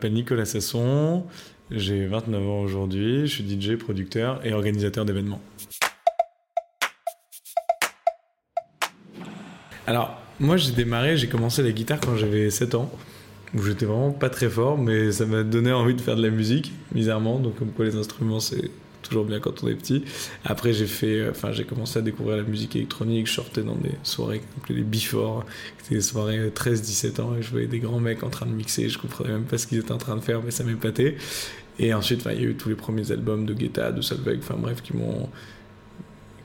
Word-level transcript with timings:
M'appelle 0.00 0.14
Nicolas 0.14 0.46
Sasson, 0.46 1.24
j'ai 1.70 2.06
29 2.06 2.42
ans 2.48 2.60
aujourd'hui, 2.62 3.26
je 3.26 3.34
suis 3.34 3.44
DJ, 3.44 3.76
producteur 3.76 4.40
et 4.46 4.54
organisateur 4.54 5.04
d'événements. 5.04 5.42
Alors, 9.86 10.18
moi 10.38 10.56
j'ai 10.56 10.72
démarré, 10.72 11.18
j'ai 11.18 11.28
commencé 11.28 11.62
la 11.62 11.70
guitare 11.72 12.00
quand 12.00 12.16
j'avais 12.16 12.48
7 12.48 12.76
ans, 12.76 12.90
où 13.52 13.62
j'étais 13.62 13.84
vraiment 13.84 14.10
pas 14.10 14.30
très 14.30 14.48
fort, 14.48 14.78
mais 14.78 15.12
ça 15.12 15.26
m'a 15.26 15.42
donné 15.42 15.70
envie 15.70 15.92
de 15.92 16.00
faire 16.00 16.16
de 16.16 16.22
la 16.22 16.30
musique, 16.30 16.72
bizarrement, 16.92 17.38
donc 17.38 17.56
comme 17.56 17.72
quoi 17.72 17.84
les 17.84 17.96
instruments 17.96 18.40
c'est 18.40 18.70
toujours 19.10 19.24
bien 19.24 19.40
quand 19.40 19.62
on 19.62 19.68
est 19.68 19.74
petit. 19.74 20.04
Après, 20.44 20.72
j'ai 20.72 20.86
fait, 20.86 21.28
enfin, 21.28 21.52
j'ai 21.52 21.64
commencé 21.64 21.98
à 21.98 22.02
découvrir 22.02 22.36
la 22.36 22.44
musique 22.44 22.76
électronique. 22.76 23.26
Je 23.26 23.32
sortais 23.32 23.62
dans 23.62 23.74
des 23.74 23.92
soirées 24.04 24.40
appelait 24.56 24.76
les 24.76 24.84
before, 24.84 25.44
c'était 25.78 25.96
des 25.96 26.00
soirées 26.00 26.48
13-17 26.48 27.20
ans, 27.20 27.34
et 27.36 27.42
je 27.42 27.50
voyais 27.50 27.66
des 27.66 27.80
grands 27.80 28.00
mecs 28.00 28.22
en 28.22 28.30
train 28.30 28.46
de 28.46 28.52
mixer. 28.52 28.88
Je 28.88 28.98
comprenais 28.98 29.30
même 29.30 29.44
pas 29.44 29.58
ce 29.58 29.66
qu'ils 29.66 29.78
étaient 29.78 29.92
en 29.92 29.98
train 29.98 30.16
de 30.16 30.20
faire, 30.20 30.42
mais 30.42 30.50
ça 30.50 30.64
m'épatait. 30.64 31.16
Et 31.78 31.92
ensuite, 31.92 32.22
il 32.26 32.40
y 32.40 32.44
a 32.44 32.48
eu 32.48 32.54
tous 32.54 32.68
les 32.68 32.74
premiers 32.74 33.10
albums 33.10 33.46
de 33.46 33.54
Guetta, 33.54 33.90
de 33.90 34.00
Solveig, 34.00 34.38
enfin 34.38 34.56
bref, 34.56 34.82
qui 34.82 34.96
m'ont 34.96 35.28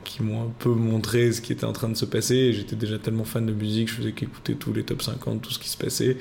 qui 0.04 0.22
m'ont 0.22 0.42
un 0.44 0.52
peu 0.60 0.70
montré 0.70 1.32
ce 1.32 1.40
qui 1.40 1.52
était 1.52 1.64
en 1.64 1.72
train 1.72 1.88
de 1.88 1.96
se 1.96 2.04
passer. 2.04 2.52
J'étais 2.52 2.76
déjà 2.76 2.96
tellement 2.96 3.24
fan 3.24 3.44
de 3.44 3.52
musique, 3.52 3.88
je 3.88 3.94
faisais 3.94 4.12
qu'écouter 4.12 4.54
tous 4.54 4.72
les 4.72 4.84
top 4.84 5.02
50, 5.02 5.42
tout 5.42 5.50
ce 5.50 5.58
qui 5.58 5.68
se 5.68 5.76
passait. 5.76 6.16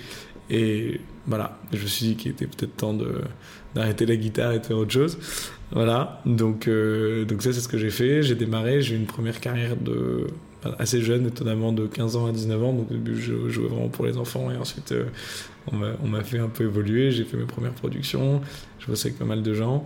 Et 0.49 1.01
voilà, 1.27 1.59
je 1.71 1.81
me 1.81 1.87
suis 1.87 2.05
dit 2.07 2.15
qu'il 2.15 2.31
était 2.31 2.47
peut-être 2.47 2.75
temps 2.75 2.97
d'arrêter 3.73 4.05
la 4.05 4.15
guitare 4.15 4.53
et 4.53 4.59
de 4.59 4.65
faire 4.65 4.77
autre 4.77 4.91
chose. 4.91 5.17
Voilà, 5.71 6.21
donc, 6.25 6.67
euh, 6.67 7.25
donc 7.25 7.41
ça 7.41 7.51
c'est 7.51 7.59
ce 7.59 7.67
que 7.67 7.77
j'ai 7.77 7.89
fait. 7.89 8.21
J'ai 8.21 8.35
démarré, 8.35 8.81
j'ai 8.81 8.95
eu 8.95 8.97
une 8.97 9.07
première 9.07 9.39
carrière 9.39 9.75
de 9.75 10.27
assez 10.79 11.01
jeune, 11.01 11.27
étonnamment 11.27 11.71
de 11.71 11.85
15 11.85 12.15
ans 12.15 12.25
à 12.27 12.31
19 12.31 12.63
ans. 12.63 12.73
Donc 12.73 12.91
au 12.91 12.93
début 12.93 13.19
je 13.19 13.49
jouais 13.49 13.67
vraiment 13.67 13.89
pour 13.89 14.05
les 14.05 14.17
enfants 14.17 14.51
et 14.51 14.57
ensuite 14.57 14.91
euh, 14.91 15.05
on 15.71 16.07
m'a 16.07 16.23
fait 16.23 16.39
un 16.39 16.49
peu 16.49 16.63
évoluer. 16.65 17.11
J'ai 17.11 17.23
fait 17.23 17.37
mes 17.37 17.45
premières 17.45 17.73
productions, 17.73 18.41
je 18.79 18.87
bossais 18.87 19.09
avec 19.09 19.19
pas 19.19 19.25
mal 19.25 19.43
de 19.43 19.53
gens. 19.53 19.85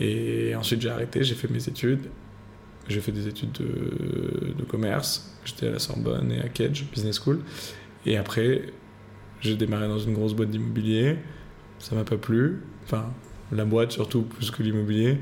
Et 0.00 0.54
ensuite 0.54 0.80
j'ai 0.80 0.90
arrêté, 0.90 1.22
j'ai 1.24 1.34
fait 1.34 1.50
mes 1.50 1.68
études. 1.68 2.10
J'ai 2.88 3.00
fait 3.00 3.12
des 3.12 3.28
études 3.28 3.52
de, 3.52 4.62
commerce. 4.64 5.34
J'étais 5.44 5.68
à 5.68 5.70
la 5.70 5.78
Sorbonne 5.78 6.30
et 6.32 6.40
à 6.40 6.48
Kedge 6.48 6.84
Business 6.92 7.18
School. 7.18 7.40
Et 8.04 8.16
après, 8.16 8.62
j'ai 9.40 9.56
démarré 9.56 9.88
dans 9.88 9.98
une 9.98 10.12
grosse 10.12 10.34
boîte 10.34 10.50
d'immobilier. 10.50 11.16
Ça 11.78 11.94
m'a 11.94 12.04
pas 12.04 12.18
plu. 12.18 12.60
Enfin, 12.84 13.10
la 13.52 13.64
boîte 13.64 13.92
surtout 13.92 14.22
plus 14.22 14.50
que 14.50 14.62
l'immobilier. 14.62 15.18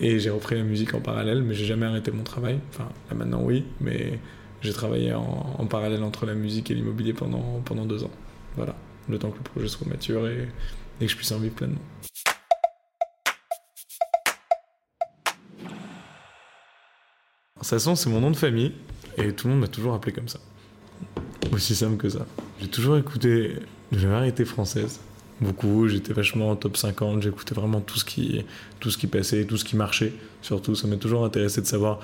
Et 0.00 0.18
j'ai 0.18 0.30
repris 0.30 0.56
la 0.56 0.62
musique 0.62 0.94
en 0.94 1.00
parallèle, 1.00 1.42
mais 1.42 1.54
j'ai 1.54 1.66
jamais 1.66 1.86
arrêté 1.86 2.10
mon 2.10 2.22
travail. 2.22 2.58
Enfin, 2.70 2.88
là 3.10 3.16
maintenant 3.16 3.42
oui, 3.42 3.64
mais 3.80 4.18
j'ai 4.62 4.72
travaillé 4.72 5.12
en, 5.12 5.66
parallèle 5.66 6.02
entre 6.02 6.26
la 6.26 6.34
musique 6.34 6.70
et 6.70 6.74
l'immobilier 6.74 7.12
pendant, 7.12 7.60
pendant 7.64 7.84
deux 7.84 8.04
ans. 8.04 8.10
Voilà, 8.56 8.74
le 9.08 9.18
temps 9.18 9.30
que 9.30 9.38
le 9.38 9.44
projet 9.44 9.68
soit 9.68 9.86
mature 9.86 10.26
et, 10.26 10.48
et 11.00 11.04
que 11.04 11.10
je 11.10 11.16
puisse 11.16 11.32
en 11.32 11.38
vivre 11.38 11.54
pleinement. 11.54 11.80
Sasson, 17.60 17.94
c'est 17.94 18.08
mon 18.08 18.20
nom 18.20 18.30
de 18.30 18.36
famille 18.36 18.72
et 19.16 19.32
tout 19.34 19.46
le 19.46 19.52
monde 19.52 19.60
m'a 19.60 19.68
toujours 19.68 19.94
appelé 19.94 20.12
comme 20.12 20.28
ça. 20.28 20.40
Aussi 21.52 21.74
simple 21.74 21.98
que 21.98 22.08
ça. 22.08 22.26
J'ai 22.60 22.68
toujours 22.68 22.96
écouté 22.96 23.56
de 23.92 23.98
la 23.98 24.08
variété 24.08 24.44
française. 24.44 25.00
Beaucoup, 25.40 25.88
j'étais 25.88 26.12
vachement 26.12 26.50
en 26.50 26.56
top 26.56 26.76
50, 26.76 27.22
j'écoutais 27.22 27.54
vraiment 27.54 27.80
tout 27.80 27.98
ce, 27.98 28.04
qui, 28.04 28.44
tout 28.78 28.90
ce 28.90 28.98
qui 28.98 29.06
passait, 29.06 29.44
tout 29.46 29.56
ce 29.56 29.64
qui 29.64 29.74
marchait. 29.74 30.12
Surtout, 30.42 30.74
ça 30.74 30.86
m'a 30.86 30.96
toujours 30.96 31.24
intéressé 31.24 31.62
de 31.62 31.66
savoir 31.66 32.00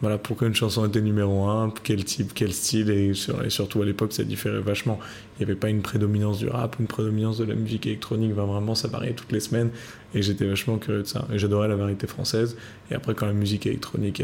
voilà, 0.00 0.18
pourquoi 0.18 0.48
une 0.48 0.54
chanson 0.54 0.86
était 0.86 1.00
numéro 1.00 1.44
1, 1.44 1.72
quel 1.82 2.04
type, 2.04 2.32
quel 2.34 2.52
style, 2.52 2.90
et, 2.90 3.12
surtout 3.48 3.80
à 3.80 3.86
l'époque 3.86 4.12
ça 4.12 4.24
différait 4.24 4.60
vachement. 4.60 4.98
Il 5.36 5.46
n'y 5.46 5.50
avait 5.50 5.58
pas 5.58 5.70
une 5.70 5.82
prédominance 5.82 6.38
du 6.38 6.48
rap, 6.48 6.76
une 6.78 6.86
prédominance 6.86 7.38
de 7.38 7.44
la 7.44 7.54
musique 7.54 7.86
électronique, 7.86 8.32
vraiment 8.32 8.74
ça 8.74 8.88
variait 8.88 9.14
toutes 9.14 9.32
les 9.32 9.40
semaines, 9.40 9.70
et 10.12 10.20
j'étais 10.20 10.46
vachement 10.46 10.78
curieux 10.78 11.02
de 11.02 11.06
ça. 11.06 11.26
Et 11.32 11.38
j'adorais 11.38 11.68
la 11.68 11.76
variété 11.76 12.06
française, 12.06 12.56
et 12.90 12.94
après 12.94 13.14
quand 13.14 13.26
la 13.26 13.32
musique 13.32 13.66
électronique 13.66 14.22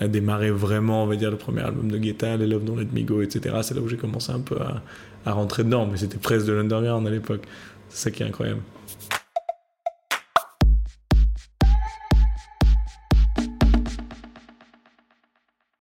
a 0.00 0.08
démarré 0.08 0.50
vraiment, 0.50 1.04
on 1.04 1.06
va 1.06 1.16
dire, 1.16 1.30
le 1.30 1.36
premier 1.36 1.62
album 1.62 1.90
de 1.90 1.98
Guetta, 1.98 2.36
Les 2.36 2.46
Love 2.46 2.64
Don't 2.64 2.78
Let 2.78 2.88
Me 2.92 3.02
Go, 3.02 3.20
etc. 3.20 3.56
C'est 3.62 3.74
là 3.74 3.80
où 3.80 3.88
j'ai 3.88 3.96
commencé 3.96 4.32
un 4.32 4.40
peu 4.40 4.56
à, 4.60 4.82
à, 5.24 5.32
rentrer 5.32 5.64
dedans, 5.64 5.86
mais 5.86 5.96
c'était 5.96 6.18
presque 6.18 6.46
de 6.46 6.52
l'underground 6.52 7.06
à 7.06 7.10
l'époque. 7.10 7.42
C'est 7.88 8.04
ça 8.04 8.10
qui 8.10 8.22
est 8.22 8.26
incroyable. 8.26 8.62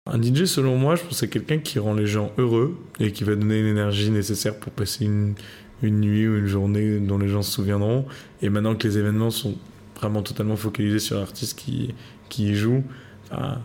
Un 0.06 0.20
DJ, 0.20 0.44
selon 0.44 0.76
moi, 0.76 0.94
je 0.96 1.02
pense 1.02 1.18
c'est 1.18 1.28
quelqu'un 1.28 1.58
qui 1.58 1.78
rend 1.78 1.94
les 1.94 2.06
gens 2.06 2.32
heureux 2.36 2.76
et 3.00 3.12
qui 3.12 3.24
va 3.24 3.34
donner 3.34 3.62
l'énergie 3.62 4.10
nécessaire 4.10 4.58
pour 4.58 4.72
passer 4.72 5.06
une, 5.06 5.34
une 5.82 6.00
nuit 6.00 6.28
ou 6.28 6.36
une 6.36 6.46
journée 6.46 6.98
dont 7.00 7.18
les 7.18 7.28
gens 7.28 7.42
se 7.42 7.50
souviendront. 7.50 8.04
Et 8.42 8.50
maintenant 8.50 8.74
que 8.74 8.86
les 8.86 8.98
événements 8.98 9.30
sont 9.30 9.56
vraiment 9.96 10.22
totalement 10.22 10.56
focalisés 10.56 10.98
sur 10.98 11.16
l'artiste 11.18 11.58
qui, 11.58 11.94
qui 12.28 12.50
y 12.50 12.54
joue, 12.54 12.82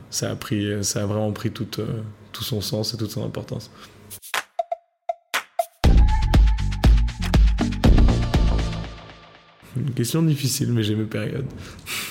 ça, 0.09 0.31
a 0.31 0.35
pris, 0.35 0.83
ça 0.83 1.03
a 1.03 1.05
vraiment 1.05 1.31
pris 1.31 1.51
tout, 1.51 1.67
euh, 1.79 2.01
tout 2.31 2.43
son 2.43 2.61
sens 2.61 2.93
et 2.93 2.97
toute 2.97 3.11
son 3.11 3.25
importance. 3.25 3.71
Une 9.85 9.93
question 9.93 10.21
difficile, 10.21 10.71
mais 10.71 10.83
j'ai 10.83 10.95
mes 10.95 11.05
périodes. 11.05 11.45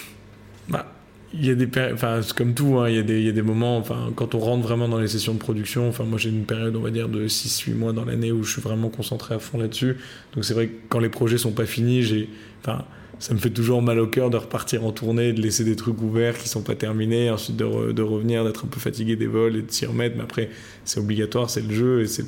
bah, 0.68 0.92
il 1.34 1.44
y 1.44 1.50
a 1.50 1.54
des 1.54 1.68
enfin 1.92 2.20
comme 2.36 2.54
tout 2.54 2.78
hein, 2.78 2.88
il, 2.88 2.96
y 2.96 2.98
a 2.98 3.02
des, 3.02 3.20
y 3.22 3.28
a 3.28 3.32
des 3.32 3.42
moments 3.42 3.76
enfin 3.76 4.10
quand 4.14 4.34
on 4.34 4.38
rentre 4.38 4.66
vraiment 4.66 4.88
dans 4.88 4.98
les 4.98 5.08
sessions 5.08 5.34
de 5.34 5.38
production 5.38 5.88
enfin 5.88 6.04
moi 6.04 6.18
j'ai 6.18 6.30
une 6.30 6.44
période 6.44 6.74
on 6.76 6.80
va 6.80 6.90
dire 6.90 7.08
de 7.08 7.26
6 7.28 7.60
8 7.60 7.74
mois 7.74 7.92
dans 7.92 8.04
l'année 8.04 8.32
où 8.32 8.42
je 8.42 8.52
suis 8.52 8.62
vraiment 8.62 8.88
concentré 8.88 9.34
à 9.34 9.38
fond 9.38 9.58
là-dessus 9.58 9.96
donc 10.34 10.44
c'est 10.44 10.54
vrai 10.54 10.68
que 10.68 10.74
quand 10.88 11.00
les 11.00 11.08
projets 11.08 11.36
sont 11.36 11.52
pas 11.52 11.66
finis 11.66 12.02
j'ai 12.02 12.30
enfin 12.62 12.84
ça 13.18 13.32
me 13.32 13.38
fait 13.38 13.50
toujours 13.50 13.80
mal 13.80 13.98
au 13.98 14.06
cœur 14.06 14.28
de 14.28 14.36
repartir 14.36 14.84
en 14.84 14.92
tournée, 14.92 15.32
de 15.32 15.40
laisser 15.40 15.64
des 15.64 15.76
trucs 15.76 16.00
ouverts 16.02 16.36
qui 16.36 16.48
sont 16.48 16.60
pas 16.60 16.74
terminés, 16.74 17.30
ensuite 17.30 17.56
de, 17.56 17.64
revenir, 18.02 18.44
d'être 18.44 18.66
un 18.66 18.68
peu 18.68 18.78
fatigué 18.78 19.16
des 19.16 19.26
vols 19.26 19.56
et 19.56 19.62
de 19.62 19.70
s'y 19.70 19.86
remettre. 19.86 20.16
Mais 20.16 20.22
après, 20.22 20.50
c'est 20.84 21.00
obligatoire, 21.00 21.48
c'est 21.48 21.62
le 21.62 21.74
jeu 21.74 22.02
et 22.02 22.06
c'est 22.06 22.24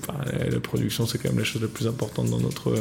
la 0.50 0.60
production, 0.60 1.06
c'est 1.06 1.19
quand 1.19 1.28
même 1.28 1.38
la 1.38 1.44
chose 1.44 1.60
la 1.60 1.69
plus 1.69 1.87
importante 1.87 2.31
dans 2.31 2.41
notre 2.41 2.75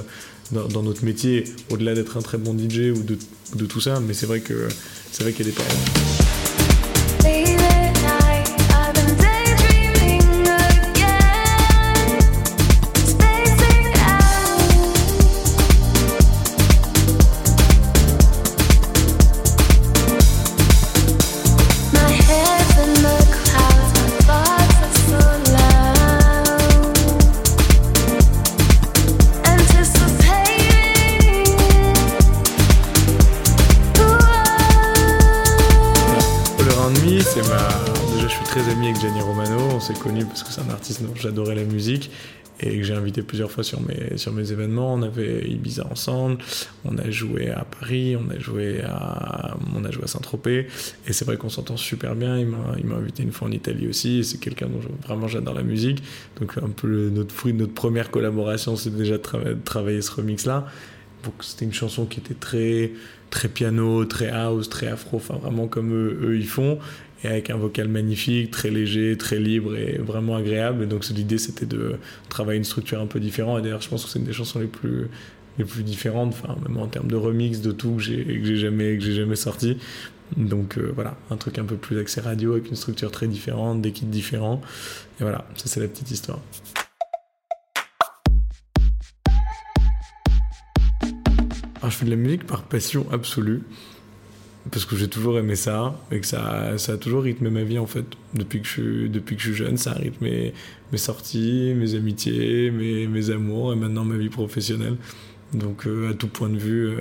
dans, 0.51 0.81
notre 0.83 1.03
métier, 1.03 1.43
au-delà 1.69 1.93
d'être 1.93 2.15
un 2.15 2.21
très 2.21 2.37
bon 2.37 2.57
DJ 2.57 2.91
ou 2.95 3.03
de, 3.03 3.17
de 3.55 3.65
tout 3.65 3.81
ça. 3.81 3.99
Mais 3.99 4.13
c'est 4.13 4.25
vrai 4.25 4.39
que 4.39 4.69
c'est 5.11 5.23
vrai 5.23 5.33
qu'il 5.33 5.45
y 5.45 5.49
a 5.49 5.51
des 5.51 5.57
périodes. 5.57 6.26
Dont 41.01 41.15
j'adorais 41.15 41.55
la 41.55 41.63
musique 41.63 42.11
et 42.59 42.77
que 42.77 42.83
j'ai 42.83 42.93
invité 42.93 43.21
plusieurs 43.21 43.51
fois 43.51 43.63
sur 43.63 43.81
mes, 43.81 44.17
sur 44.17 44.33
mes 44.33 44.51
événements. 44.51 44.93
On 44.93 45.01
avait 45.01 45.47
Ibiza 45.47 45.87
ensemble, 45.91 46.39
on 46.85 46.97
a 46.97 47.09
joué 47.09 47.49
à 47.49 47.65
Paris, 47.65 48.15
on 48.15 48.29
a 48.31 48.39
joué 48.39 48.81
à, 48.83 49.57
on 49.75 49.83
a 49.85 49.91
joué 49.91 50.05
à 50.05 50.07
Saint-Tropez 50.07 50.67
et 51.07 51.13
c'est 51.13 51.25
vrai 51.25 51.37
qu'on 51.37 51.49
s'entend 51.49 51.77
super 51.77 52.15
bien. 52.15 52.37
Il 52.39 52.47
m'a 52.47 52.95
invité 52.95 53.23
une 53.23 53.31
fois 53.31 53.47
en 53.47 53.51
Italie 53.51 53.87
aussi 53.87 54.23
c'est 54.23 54.39
quelqu'un 54.39 54.67
dont 54.67 54.79
vraiment 55.05 55.27
j'adore 55.27 55.53
la 55.53 55.63
musique. 55.63 56.03
Donc 56.39 56.57
un 56.57 56.69
peu 56.69 57.09
notre 57.09 57.33
fruit 57.33 57.53
de 57.53 57.59
notre 57.59 57.73
première 57.73 58.09
collaboration, 58.09 58.75
c'est 58.75 58.95
déjà 58.95 59.17
de, 59.17 59.57
travailler 59.63 60.01
ce 60.01 60.11
remix-là. 60.11 60.65
Donc 61.23 61.33
c'était 61.41 61.65
une 61.65 61.73
chanson 61.73 62.05
qui 62.05 62.19
était 62.19 62.35
très 62.35 62.91
très 63.29 63.49
piano, 63.49 64.05
très 64.05 64.29
house, 64.29 64.69
très 64.69 64.87
afro, 64.87 65.17
enfin 65.17 65.35
vraiment 65.35 65.67
comme 65.67 65.93
eux 65.93 66.37
ils 66.37 66.47
font 66.47 66.79
et 67.23 67.27
avec 67.27 67.49
un 67.49 67.57
vocal 67.57 67.87
magnifique, 67.87 68.51
très 68.51 68.69
léger, 68.69 69.17
très 69.17 69.39
libre 69.39 69.75
et 69.75 69.97
vraiment 69.97 70.35
agréable. 70.35 70.83
Et 70.83 70.87
donc 70.87 71.07
l'idée 71.09 71.37
c'était 71.37 71.65
de 71.65 71.95
travailler 72.29 72.57
une 72.57 72.63
structure 72.63 73.01
un 73.01 73.07
peu 73.07 73.19
différente. 73.19 73.59
Et 73.59 73.61
d'ailleurs 73.63 73.81
je 73.81 73.89
pense 73.89 74.05
que 74.05 74.09
c'est 74.09 74.19
une 74.19 74.25
des 74.25 74.33
chansons 74.33 74.59
les 74.59 74.67
plus 74.67 75.07
les 75.57 75.65
plus 75.65 75.83
différentes, 75.83 76.33
enfin 76.33 76.55
même 76.67 76.77
en 76.77 76.87
termes 76.87 77.07
de 77.07 77.15
remix, 77.15 77.61
de 77.61 77.71
tout 77.71 77.95
que 77.95 78.01
j'ai 78.01 78.57
jamais 78.57 78.97
que 78.97 79.03
j'ai 79.03 79.13
jamais 79.13 79.35
sorti. 79.35 79.77
Donc 80.35 80.77
euh, 80.77 80.91
voilà, 80.93 81.17
un 81.31 81.37
truc 81.37 81.57
un 81.57 81.63
peu 81.63 81.77
plus 81.77 81.99
axé 81.99 82.21
radio 82.21 82.53
avec 82.53 82.69
une 82.69 82.75
structure 82.75 83.11
très 83.11 83.27
différente, 83.27 83.81
des 83.81 83.91
kits 83.91 84.05
différents. 84.05 84.61
Et 85.19 85.23
voilà, 85.23 85.45
ça 85.55 85.67
c'est 85.67 85.79
la 85.79 85.87
petite 85.87 86.11
histoire. 86.11 86.39
Alors, 91.79 91.91
je 91.91 91.97
fais 91.97 92.05
de 92.05 92.09
la 92.09 92.17
musique 92.17 92.45
par 92.45 92.63
passion 92.63 93.05
absolue 93.11 93.61
parce 94.71 94.85
que 94.85 94.95
j'ai 94.95 95.07
toujours 95.07 95.37
aimé 95.37 95.55
ça 95.55 95.99
et 96.11 96.19
que 96.19 96.25
ça, 96.25 96.77
ça 96.77 96.93
a 96.93 96.97
toujours 96.97 97.23
rythmé 97.23 97.49
ma 97.49 97.63
vie 97.63 97.79
en 97.79 97.87
fait. 97.87 98.05
Depuis 98.33 98.61
que 98.61 98.67
je, 98.67 99.07
depuis 99.07 99.35
que 99.35 99.41
je 99.41 99.47
suis 99.47 99.55
jeune, 99.55 99.77
ça 99.77 99.91
a 99.91 99.95
rythmé 99.95 100.53
mes 100.91 100.97
sorties, 100.97 101.73
mes 101.75 101.95
amitiés, 101.95 102.71
mes, 102.71 103.07
mes 103.07 103.29
amours 103.29 103.73
et 103.73 103.75
maintenant 103.75 104.05
ma 104.05 104.17
vie 104.17 104.29
professionnelle. 104.29 104.97
Donc 105.53 105.87
à 106.09 106.13
tout 106.13 106.27
point 106.27 106.49
de 106.49 106.57
vue, 106.57 106.97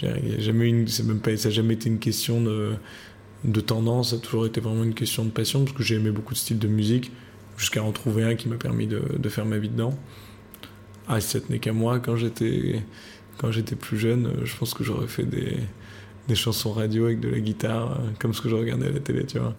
c'est 0.00 1.04
même 1.04 1.20
pas, 1.20 1.36
ça 1.36 1.48
n'a 1.48 1.54
jamais 1.54 1.74
été 1.74 1.88
une 1.88 1.98
question 1.98 2.40
de, 2.40 2.72
de 3.44 3.60
tendance, 3.60 4.10
ça 4.10 4.16
a 4.16 4.18
toujours 4.18 4.46
été 4.46 4.60
vraiment 4.60 4.84
une 4.84 4.94
question 4.94 5.24
de 5.24 5.30
passion 5.30 5.64
parce 5.64 5.76
que 5.76 5.82
j'ai 5.82 5.96
aimé 5.96 6.10
beaucoup 6.10 6.34
de 6.34 6.38
styles 6.38 6.58
de 6.58 6.68
musique 6.68 7.10
jusqu'à 7.56 7.82
en 7.82 7.92
trouver 7.92 8.24
un 8.24 8.34
qui 8.34 8.48
m'a 8.48 8.56
permis 8.56 8.86
de, 8.86 9.02
de, 9.18 9.28
faire 9.28 9.44
ma 9.44 9.58
vie 9.58 9.68
dedans. 9.68 9.96
Ah, 11.08 11.20
si 11.20 11.28
ça 11.28 11.40
tenait 11.40 11.58
qu'à 11.58 11.72
moi, 11.72 12.00
quand 12.00 12.16
j'étais, 12.16 12.82
quand 13.38 13.50
j'étais 13.52 13.76
plus 13.76 13.98
jeune, 13.98 14.32
je 14.44 14.56
pense 14.56 14.74
que 14.74 14.82
j'aurais 14.84 15.08
fait 15.08 15.24
des, 15.24 15.56
des 16.28 16.34
chansons 16.34 16.72
radio 16.72 17.06
avec 17.06 17.20
de 17.20 17.28
la 17.28 17.40
guitare, 17.40 18.00
comme 18.18 18.34
ce 18.34 18.40
que 18.40 18.48
je 18.48 18.54
regardais 18.54 18.86
à 18.86 18.90
la 18.90 19.00
télé, 19.00 19.24
tu 19.26 19.38
vois. 19.38 19.56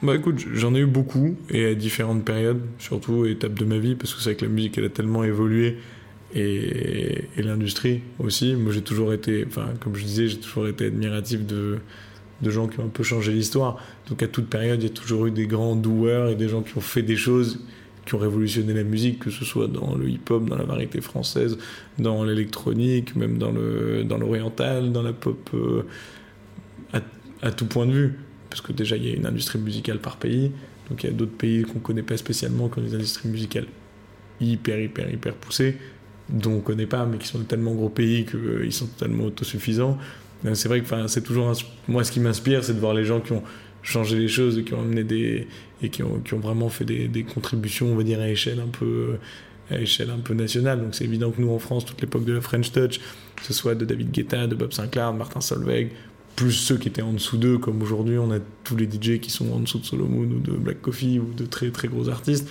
Bah 0.00 0.14
écoute, 0.14 0.46
j'en 0.54 0.76
ai 0.76 0.78
eu 0.78 0.86
beaucoup 0.86 1.36
et 1.50 1.66
à 1.66 1.74
différentes 1.74 2.24
périodes, 2.24 2.60
surtout 2.78 3.26
étapes 3.26 3.58
de 3.58 3.64
ma 3.64 3.78
vie, 3.78 3.96
parce 3.96 4.14
que 4.14 4.20
c'est 4.20 4.30
vrai 4.30 4.36
que 4.36 4.44
la 4.44 4.50
musique 4.50 4.78
elle 4.78 4.84
a 4.84 4.90
tellement 4.90 5.24
évolué 5.24 5.78
et, 6.34 7.24
et 7.36 7.42
l'industrie 7.42 8.02
aussi. 8.20 8.54
Moi 8.54 8.72
j'ai 8.72 8.82
toujours 8.82 9.12
été, 9.12 9.44
enfin 9.46 9.74
comme 9.80 9.96
je 9.96 10.04
disais, 10.04 10.28
j'ai 10.28 10.38
toujours 10.38 10.68
été 10.68 10.86
admiratif 10.86 11.44
de, 11.44 11.78
de 12.42 12.50
gens 12.50 12.68
qui 12.68 12.78
ont 12.78 12.84
un 12.84 12.90
peu 12.90 13.02
changé 13.02 13.32
l'histoire. 13.32 13.82
Donc 14.08 14.22
à 14.22 14.28
toute 14.28 14.48
période, 14.48 14.80
il 14.80 14.88
y 14.88 14.90
a 14.90 14.94
toujours 14.94 15.26
eu 15.26 15.32
des 15.32 15.48
grands 15.48 15.74
doueurs 15.74 16.28
et 16.28 16.36
des 16.36 16.48
gens 16.48 16.62
qui 16.62 16.78
ont 16.78 16.80
fait 16.80 17.02
des 17.02 17.16
choses 17.16 17.58
qui 18.08 18.14
ont 18.14 18.18
révolutionné 18.18 18.72
la 18.72 18.84
musique, 18.84 19.18
que 19.20 19.30
ce 19.30 19.44
soit 19.44 19.68
dans 19.68 19.94
le 19.94 20.08
hip-hop, 20.08 20.46
dans 20.46 20.56
la 20.56 20.64
variété 20.64 21.00
française, 21.00 21.58
dans 21.98 22.24
l'électronique, 22.24 23.14
même 23.14 23.38
dans 23.38 23.52
le 23.52 24.02
dans 24.04 24.18
l'oriental, 24.18 24.92
dans 24.92 25.02
la 25.02 25.12
pop, 25.12 25.50
euh, 25.52 25.82
à, 26.92 27.00
à 27.42 27.50
tout 27.52 27.66
point 27.66 27.86
de 27.86 27.92
vue 27.92 28.18
parce 28.50 28.60
que 28.62 28.72
déjà 28.72 28.96
il 28.96 29.06
y 29.06 29.10
a 29.10 29.14
une 29.14 29.26
industrie 29.26 29.58
musicale 29.58 29.98
par 29.98 30.16
pays, 30.16 30.50
donc 30.88 31.02
il 31.02 31.06
y 31.06 31.10
a 31.10 31.12
d'autres 31.12 31.36
pays 31.36 31.62
qu'on 31.62 31.80
connaît 31.80 32.02
pas 32.02 32.16
spécialement 32.16 32.68
qui 32.68 32.78
ont 32.78 32.82
des 32.82 32.94
industries 32.94 33.28
musicales 33.28 33.66
hyper 34.40 34.80
hyper 34.80 35.12
hyper 35.12 35.34
poussées, 35.34 35.76
dont 36.28 36.54
on 36.54 36.60
connaît 36.60 36.86
pas, 36.86 37.04
mais 37.06 37.18
qui 37.18 37.28
sont 37.28 37.38
de 37.38 37.44
tellement 37.44 37.74
gros 37.74 37.88
pays 37.88 38.24
qu'ils 38.24 38.38
euh, 38.38 38.70
sont 38.70 38.86
totalement 38.86 39.24
autosuffisants. 39.24 39.98
C'est 40.54 40.68
vrai 40.68 40.80
que 40.80 41.06
c'est 41.08 41.22
toujours 41.22 41.52
moi 41.88 42.04
ce 42.04 42.12
qui 42.12 42.20
m'inspire, 42.20 42.62
c'est 42.62 42.74
de 42.74 42.78
voir 42.78 42.94
les 42.94 43.04
gens 43.04 43.20
qui 43.20 43.32
ont 43.32 43.42
changé 43.82 44.18
les 44.18 44.28
choses 44.28 44.58
et 44.58 44.64
qui 44.64 44.74
ont 44.74 44.80
amené 44.80 45.04
des 45.04 45.46
et 45.82 45.90
qui 45.90 46.02
ont, 46.02 46.20
qui 46.20 46.34
ont 46.34 46.40
vraiment 46.40 46.68
fait 46.68 46.84
des, 46.84 47.06
des, 47.06 47.22
contributions, 47.22 47.86
on 47.92 47.94
va 47.94 48.02
dire 48.02 48.20
à 48.20 48.28
échelle 48.28 48.58
un 48.60 48.68
peu 48.68 49.18
à 49.70 49.78
échelle 49.78 50.10
un 50.10 50.18
peu 50.18 50.34
nationale. 50.34 50.80
Donc 50.80 50.94
c'est 50.94 51.04
évident 51.04 51.30
que 51.30 51.40
nous 51.40 51.50
en 51.50 51.58
France, 51.58 51.84
toute 51.84 52.00
l'époque 52.00 52.24
de 52.24 52.32
la 52.32 52.40
French 52.40 52.72
Touch, 52.72 52.98
que 53.36 53.44
ce 53.44 53.52
soit 53.52 53.74
de 53.74 53.84
David 53.84 54.10
Guetta, 54.10 54.46
de 54.46 54.54
Bob 54.54 54.72
Sinclair, 54.72 55.12
de 55.12 55.18
Martin 55.18 55.40
Solveig, 55.40 55.90
plus 56.36 56.52
ceux 56.52 56.76
qui 56.76 56.88
étaient 56.88 57.02
en 57.02 57.12
dessous 57.12 57.36
d'eux, 57.36 57.58
comme 57.58 57.82
aujourd'hui 57.82 58.18
on 58.18 58.30
a 58.30 58.38
tous 58.64 58.76
les 58.76 58.86
DJ 58.86 59.20
qui 59.20 59.30
sont 59.30 59.52
en 59.52 59.60
dessous 59.60 59.78
de 59.78 59.84
Solomon 59.84 60.22
ou 60.22 60.38
de 60.40 60.52
Black 60.52 60.80
Coffee 60.80 61.18
ou 61.18 61.32
de 61.34 61.46
très 61.46 61.70
très 61.70 61.88
gros 61.88 62.08
artistes, 62.08 62.48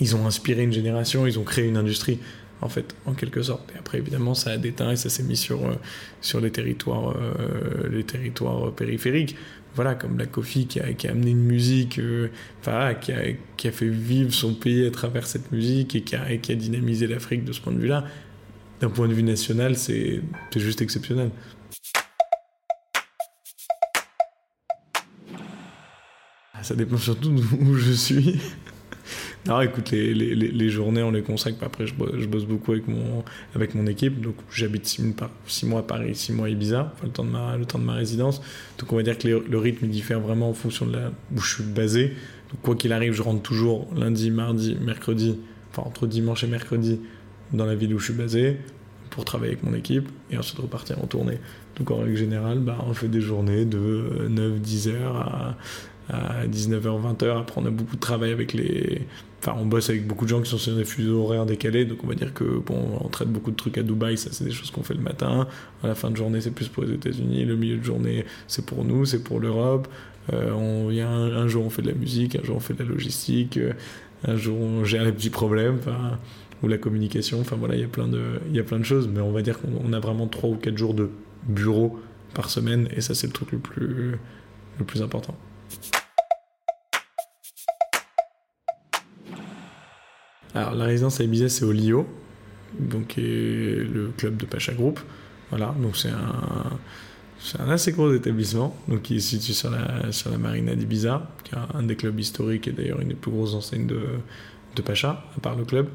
ils 0.00 0.16
ont 0.16 0.26
inspiré 0.26 0.64
une 0.64 0.72
génération, 0.72 1.26
ils 1.26 1.38
ont 1.38 1.44
créé 1.44 1.66
une 1.66 1.76
industrie 1.76 2.18
en 2.60 2.68
fait, 2.68 2.94
en 3.06 3.12
quelque 3.12 3.42
sorte. 3.42 3.70
Et 3.74 3.78
après, 3.78 3.98
évidemment, 3.98 4.34
ça 4.34 4.50
a 4.50 4.56
déteint 4.56 4.92
et 4.92 4.96
ça 4.96 5.10
s'est 5.10 5.22
mis 5.22 5.36
sur, 5.36 5.64
euh, 5.64 5.74
sur 6.20 6.40
les 6.40 6.50
territoires, 6.50 7.14
euh, 7.16 7.88
les 7.90 8.04
territoires 8.04 8.72
périphériques. 8.72 9.36
Voilà, 9.74 9.94
comme 9.94 10.14
Black 10.14 10.30
Coffee 10.30 10.66
qui 10.66 10.80
a, 10.80 11.10
amené 11.10 11.32
une 11.32 11.44
musique, 11.44 11.98
euh, 11.98 12.28
qui, 13.00 13.12
a, 13.12 13.72
fait 13.72 13.88
vivre 13.88 14.32
son 14.32 14.54
pays 14.54 14.86
à 14.86 14.90
travers 14.90 15.26
cette 15.26 15.50
musique 15.50 15.96
et 15.96 16.02
qui 16.02 16.14
a, 16.14 16.30
et 16.30 16.38
qui 16.38 16.52
a 16.52 16.54
dynamisé 16.54 17.06
l'Afrique 17.06 17.44
de 17.44 17.52
ce 17.52 17.60
point 17.60 17.72
de 17.72 17.80
vue-là. 17.80 18.04
D'un 18.80 18.90
point 18.90 19.08
de 19.08 19.14
vue 19.14 19.22
national, 19.22 19.76
c'est 19.76 20.20
juste 20.56 20.82
exceptionnel. 20.82 21.30
ça 26.64 26.74
dépend 26.74 26.96
surtout 26.96 27.30
d'où 27.30 27.74
je 27.76 27.92
suis. 27.92 28.40
Non, 29.46 29.60
écoute, 29.60 29.90
les, 29.90 30.14
les, 30.14 30.34
les, 30.34 30.70
journées, 30.70 31.02
on 31.02 31.10
les 31.10 31.22
consacre. 31.22 31.58
Après, 31.62 31.86
je, 31.86 31.92
je, 32.18 32.26
bosse 32.26 32.46
beaucoup 32.46 32.72
avec 32.72 32.88
mon, 32.88 33.22
avec 33.54 33.74
mon 33.74 33.86
équipe. 33.86 34.22
Donc, 34.22 34.36
j'habite 34.50 34.86
six, 34.86 35.66
mois 35.66 35.80
à 35.80 35.82
Paris, 35.82 36.14
six 36.14 36.32
mois 36.32 36.46
à 36.46 36.48
Ibiza, 36.48 36.94
le, 37.02 37.10
temps 37.10 37.24
de 37.24 37.30
ma, 37.30 37.56
le 37.58 37.66
temps 37.66 37.78
de 37.78 37.84
ma 37.84 37.92
résidence. 37.92 38.40
Donc, 38.78 38.90
on 38.92 38.96
va 38.96 39.02
dire 39.02 39.18
que 39.18 39.28
le 39.28 39.58
rythme 39.58 39.86
diffère 39.88 40.18
vraiment 40.20 40.48
en 40.48 40.54
fonction 40.54 40.86
de 40.86 40.92
là 40.92 41.12
où 41.34 41.40
je 41.40 41.56
suis 41.56 41.64
basé. 41.64 42.08
Donc, 42.50 42.62
quoi 42.62 42.74
qu'il 42.74 42.92
arrive, 42.94 43.12
je 43.12 43.22
rentre 43.22 43.42
toujours 43.42 43.86
lundi, 43.94 44.30
mardi, 44.30 44.78
mercredi, 44.80 45.38
enfin, 45.70 45.82
entre 45.86 46.06
dimanche 46.06 46.42
et 46.42 46.48
mercredi, 46.48 47.00
dans 47.52 47.66
la 47.66 47.74
ville 47.74 47.94
où 47.94 47.98
je 47.98 48.06
suis 48.06 48.14
basé 48.14 48.56
pour 49.10 49.24
travailler 49.24 49.52
avec 49.52 49.62
mon 49.62 49.74
équipe 49.74 50.08
et 50.30 50.38
ensuite 50.38 50.58
repartir 50.58 50.98
en 51.02 51.06
tournée. 51.06 51.38
Donc 51.76 51.90
en 51.90 51.98
règle 51.98 52.16
générale, 52.16 52.58
bah, 52.58 52.78
on 52.88 52.94
fait 52.94 53.08
des 53.08 53.20
journées 53.20 53.64
de 53.64 54.28
9-10 54.28 54.88
heures 54.88 55.16
à, 55.16 55.56
à 56.08 56.46
19h, 56.46 56.82
20h. 56.82 57.40
Après, 57.40 57.60
on 57.60 57.66
a 57.66 57.70
beaucoup 57.70 57.96
de 57.96 58.00
travail 58.00 58.32
avec 58.32 58.52
les. 58.52 59.02
Enfin, 59.40 59.56
on 59.60 59.66
bosse 59.66 59.90
avec 59.90 60.06
beaucoup 60.06 60.24
de 60.24 60.30
gens 60.30 60.40
qui 60.40 60.50
sont 60.50 60.58
sur 60.58 60.74
des 60.74 60.84
fuseaux 60.84 61.22
horaires 61.22 61.46
décalés. 61.46 61.84
Donc, 61.84 62.02
on 62.02 62.06
va 62.06 62.14
dire 62.14 62.32
que, 62.32 62.44
bon, 62.44 62.98
on 63.00 63.08
traite 63.08 63.28
beaucoup 63.28 63.50
de 63.50 63.56
trucs 63.56 63.76
à 63.78 63.82
Dubaï. 63.82 64.16
Ça, 64.16 64.30
c'est 64.32 64.44
des 64.44 64.52
choses 64.52 64.70
qu'on 64.70 64.82
fait 64.82 64.94
le 64.94 65.02
matin. 65.02 65.46
À 65.82 65.88
la 65.88 65.94
fin 65.94 66.10
de 66.10 66.16
journée, 66.16 66.40
c'est 66.40 66.50
plus 66.50 66.68
pour 66.68 66.84
les 66.84 66.94
États-Unis. 66.94 67.44
Le 67.44 67.56
milieu 67.56 67.76
de 67.76 67.84
journée, 67.84 68.24
c'est 68.46 68.64
pour 68.64 68.84
nous, 68.84 69.04
c'est 69.04 69.22
pour 69.22 69.40
l'Europe. 69.40 69.88
Euh, 70.32 70.52
on, 70.52 70.90
y 70.90 71.00
un, 71.02 71.46
jour, 71.48 71.64
on 71.66 71.70
fait 71.70 71.82
de 71.82 71.88
la 71.88 71.94
musique. 71.94 72.36
Un 72.36 72.42
jour, 72.42 72.56
on 72.56 72.60
fait 72.60 72.74
de 72.74 72.82
la 72.82 72.88
logistique. 72.88 73.58
Euh, 73.58 73.72
un 74.26 74.36
jour, 74.36 74.58
on 74.58 74.84
gère 74.84 75.04
les 75.04 75.12
petits 75.12 75.30
problèmes. 75.30 75.76
Enfin, 75.78 76.18
ou 76.62 76.68
la 76.68 76.78
communication. 76.78 77.40
Enfin, 77.40 77.56
voilà, 77.56 77.74
il 77.74 77.80
y 77.82 77.84
a 77.84 77.88
plein 77.88 78.08
de, 78.08 78.40
il 78.48 78.56
y 78.56 78.60
a 78.60 78.64
plein 78.64 78.78
de 78.78 78.84
choses. 78.84 79.08
Mais 79.08 79.20
on 79.20 79.32
va 79.32 79.42
dire 79.42 79.58
qu'on 79.60 79.92
a 79.92 80.00
vraiment 80.00 80.26
3 80.26 80.50
ou 80.50 80.56
4 80.56 80.76
jours 80.78 80.94
de 80.94 81.10
bureau 81.46 81.98
par 82.32 82.48
semaine. 82.48 82.88
Et 82.96 83.02
ça, 83.02 83.14
c'est 83.14 83.26
le 83.26 83.32
truc 83.32 83.52
le 83.52 83.58
plus, 83.58 84.16
le 84.78 84.84
plus 84.84 85.02
important. 85.02 85.36
Alors, 90.54 90.74
la 90.74 90.84
résidence 90.84 91.20
à 91.20 91.24
Ibiza, 91.24 91.48
c'est 91.48 91.64
au 91.64 91.72
Lio, 91.72 92.06
donc 92.78 93.14
le 93.16 94.12
club 94.16 94.36
de 94.36 94.46
Pacha 94.46 94.72
Group. 94.72 95.00
Voilà, 95.50 95.74
donc 95.80 95.96
c'est 95.96 96.10
un, 96.10 96.78
c'est 97.38 97.60
un 97.60 97.68
assez 97.68 97.92
gros 97.92 98.12
établissement, 98.12 98.74
donc 98.88 99.02
qui 99.02 99.16
est 99.16 99.20
situé 99.20 99.52
sur 99.52 99.70
la, 99.70 100.10
sur 100.12 100.30
la 100.30 100.38
marina 100.38 100.74
d'Ibiza, 100.74 101.30
qui 101.44 101.54
est 101.54 101.58
un 101.74 101.82
des 101.82 101.96
clubs 101.96 102.18
historiques 102.18 102.68
et 102.68 102.72
d'ailleurs 102.72 103.00
une 103.00 103.08
des 103.08 103.14
plus 103.14 103.30
grosses 103.30 103.54
enseignes 103.54 103.86
de, 103.86 104.00
de 104.74 104.82
Pacha, 104.82 105.24
à 105.36 105.40
part 105.40 105.54
le 105.54 105.64
club. 105.64 105.88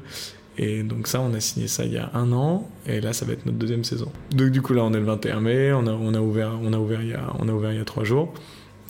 Et 0.58 0.82
donc 0.82 1.08
ça, 1.08 1.20
on 1.20 1.32
a 1.34 1.40
signé 1.40 1.68
ça 1.68 1.84
il 1.84 1.92
y 1.92 1.98
a 1.98 2.10
un 2.14 2.32
an, 2.32 2.70
et 2.86 3.00
là, 3.00 3.12
ça 3.12 3.24
va 3.24 3.32
être 3.32 3.46
notre 3.46 3.58
deuxième 3.58 3.84
saison. 3.84 4.12
Donc 4.30 4.50
du 4.50 4.62
coup, 4.62 4.74
là, 4.74 4.84
on 4.84 4.92
est 4.92 4.98
le 4.98 5.04
21 5.04 5.40
mai, 5.40 5.72
on 5.72 5.86
a, 5.86 5.92
on 5.92 6.14
a, 6.14 6.20
ouvert, 6.20 6.58
on 6.62 6.72
a, 6.72 6.78
ouvert, 6.78 7.02
il 7.02 7.08
y 7.08 7.14
a, 7.14 7.32
on 7.38 7.48
a 7.48 7.52
ouvert 7.52 7.72
il 7.72 7.78
y 7.78 7.80
a 7.80 7.84
trois 7.84 8.04
jours. 8.04 8.32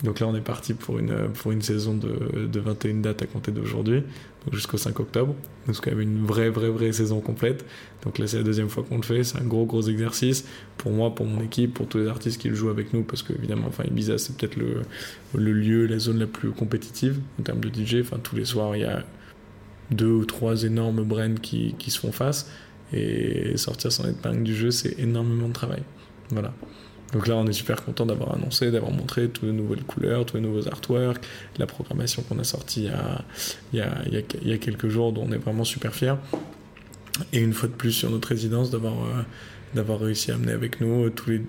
Donc 0.03 0.19
là, 0.19 0.27
on 0.27 0.35
est 0.35 0.41
parti 0.41 0.73
pour 0.73 0.97
une, 0.97 1.29
pour 1.33 1.51
une 1.51 1.61
saison 1.61 1.93
de, 1.93 2.47
de 2.47 2.59
21 2.59 2.95
dates 2.95 3.21
à 3.21 3.27
compter 3.27 3.51
d'aujourd'hui, 3.51 4.03
jusqu'au 4.51 4.77
5 4.77 4.99
octobre. 4.99 5.35
Donc 5.65 5.75
c'est 5.75 5.83
quand 5.83 5.91
même 5.91 6.01
une 6.01 6.25
vraie, 6.25 6.49
vraie, 6.49 6.69
vraie 6.69 6.91
saison 6.91 7.19
complète. 7.19 7.65
Donc 8.03 8.17
là, 8.17 8.25
c'est 8.25 8.37
la 8.37 8.43
deuxième 8.43 8.69
fois 8.69 8.83
qu'on 8.83 8.97
le 8.97 9.03
fait. 9.03 9.23
C'est 9.23 9.39
un 9.39 9.45
gros, 9.45 9.65
gros 9.65 9.83
exercice 9.83 10.45
pour 10.77 10.91
moi, 10.91 11.13
pour 11.13 11.27
mon 11.27 11.41
équipe, 11.43 11.75
pour 11.75 11.87
tous 11.87 11.99
les 11.99 12.07
artistes 12.07 12.41
qui 12.41 12.49
le 12.49 12.55
jouent 12.55 12.69
avec 12.69 12.93
nous, 12.93 13.03
parce 13.03 13.21
qu'évidemment, 13.21 13.67
enfin, 13.67 13.83
Ibiza, 13.83 14.17
c'est 14.17 14.35
peut-être 14.35 14.55
le, 14.55 14.81
le 15.35 15.53
lieu, 15.53 15.85
la 15.85 15.99
zone 15.99 16.17
la 16.17 16.27
plus 16.27 16.49
compétitive 16.51 17.19
en 17.39 17.43
termes 17.43 17.61
de 17.61 17.69
DJ. 17.69 17.97
Enfin, 18.01 18.17
tous 18.17 18.35
les 18.35 18.45
soirs, 18.45 18.75
il 18.75 18.81
y 18.81 18.85
a 18.85 19.05
deux 19.91 20.11
ou 20.11 20.25
trois 20.25 20.63
énormes 20.63 21.03
brands 21.03 21.35
qui, 21.35 21.75
qui 21.77 21.91
se 21.91 21.99
font 21.99 22.11
face. 22.11 22.49
Et 22.93 23.55
sortir 23.55 23.91
son 23.91 24.09
épingle 24.09 24.43
du 24.43 24.55
jeu, 24.55 24.71
c'est 24.71 24.99
énormément 24.99 25.47
de 25.47 25.53
travail. 25.53 25.83
Voilà. 26.29 26.53
Donc 27.13 27.27
là, 27.27 27.35
on 27.35 27.45
est 27.45 27.53
super 27.53 27.83
content 27.83 28.05
d'avoir 28.05 28.35
annoncé, 28.35 28.71
d'avoir 28.71 28.91
montré 28.91 29.27
toutes 29.29 29.43
les 29.43 29.51
nouvelles 29.51 29.83
couleurs, 29.83 30.25
tous 30.25 30.37
les 30.37 30.43
nouveaux 30.43 30.67
artworks, 30.67 31.23
la 31.57 31.67
programmation 31.67 32.23
qu'on 32.23 32.39
a 32.39 32.43
sortie 32.43 32.87
il 33.73 33.79
y 33.79 34.53
a, 34.53 34.57
quelques 34.57 34.87
jours, 34.87 35.11
dont 35.11 35.25
on 35.27 35.31
est 35.31 35.37
vraiment 35.37 35.63
super 35.63 35.93
fiers. 35.93 36.15
Et 37.33 37.39
une 37.39 37.53
fois 37.53 37.67
de 37.67 37.73
plus 37.73 37.91
sur 37.91 38.09
notre 38.09 38.29
résidence, 38.29 38.71
d'avoir 38.71 38.93
euh, 38.93 39.95
réussi 39.97 40.31
à 40.31 40.35
amener 40.35 40.53
avec 40.53 40.79
nous 40.79 41.05
euh, 41.05 41.09
tous 41.09 41.29
les, 41.29 41.41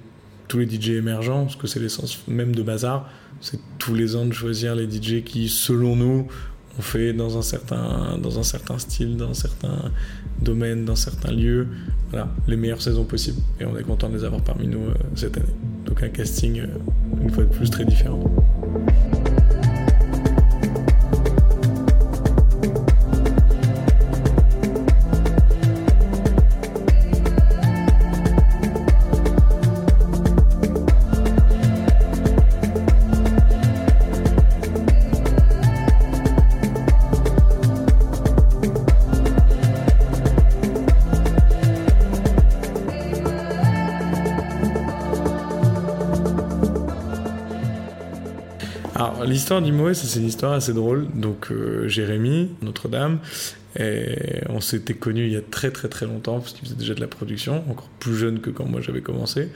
tous 0.49 0.59
les 0.59 0.69
DJ 0.69 0.91
émergents, 0.91 1.45
parce 1.45 1.57
que 1.57 1.67
c'est 1.67 1.81
l'essence 1.81 2.25
même 2.27 2.55
de 2.55 2.63
Bazar, 2.63 3.09
c'est 3.41 3.61
tous 3.79 3.95
les 3.95 4.17
ans 4.17 4.27
de 4.27 4.33
choisir 4.33 4.75
les 4.75 4.91
DJ 4.91 5.23
qui, 5.23 5.49
selon 5.49 5.97
nous, 5.97 6.27
on 6.79 6.83
fait 6.83 7.13
dans 7.13 7.39
un 7.39 7.43
certain, 7.43 8.19
dans 8.19 8.39
un 8.39 8.43
certain 8.43 8.79
style, 8.79 9.17
dans 9.17 9.35
certains 9.35 9.93
domaines, 10.41 10.85
dans 10.85 10.97
certains 10.97 11.33
lieux. 11.33 11.69
Voilà, 12.13 12.29
les 12.47 12.57
meilleures 12.57 12.83
saisons 12.83 13.05
possibles. 13.05 13.41
Et 13.59 13.65
on 13.65 13.77
est 13.79 13.83
content 13.83 14.11
de 14.11 14.19
les 14.19 14.25
avoir 14.25 14.43
parmi 14.43 14.69
nous 14.69 14.81
euh, 14.81 14.95
cette 15.15 15.35
année. 15.39 15.47
Donc 15.87 16.03
un 16.03 16.11
casting, 16.11 16.61
euh, 16.61 16.67
une 17.23 17.31
fois 17.31 17.45
de 17.45 17.49
plus, 17.49 17.71
très 17.71 17.87
différent. 17.87 18.23
L'histoire 49.33 49.63
d'Imoé, 49.63 49.95
c'est 49.95 50.19
une 50.19 50.27
histoire 50.27 50.53
assez 50.53 50.73
drôle. 50.73 51.09
Donc, 51.15 51.51
euh, 51.51 51.89
Jérémy, 51.89 52.51
Notre-Dame, 52.63 53.19
on 54.49 54.61
s'était 54.61 54.95
connus 54.95 55.27
il 55.27 55.33
y 55.33 55.37
a 55.37 55.41
très 55.41 55.71
très 55.71 55.89
très 55.89 56.07
longtemps, 56.07 56.41
parce 56.41 56.53
qu'il 56.53 56.67
faisait 56.67 56.79
déjà 56.79 56.95
de 56.95 57.01
la 57.01 57.09
production, 57.09 57.65
encore 57.71 57.89
plus 57.99 58.15
jeune 58.15 58.41
que 58.41 58.51
quand 58.51 58.67
moi 58.67 58.81
j'avais 58.81 59.01
commencé. 59.01 59.49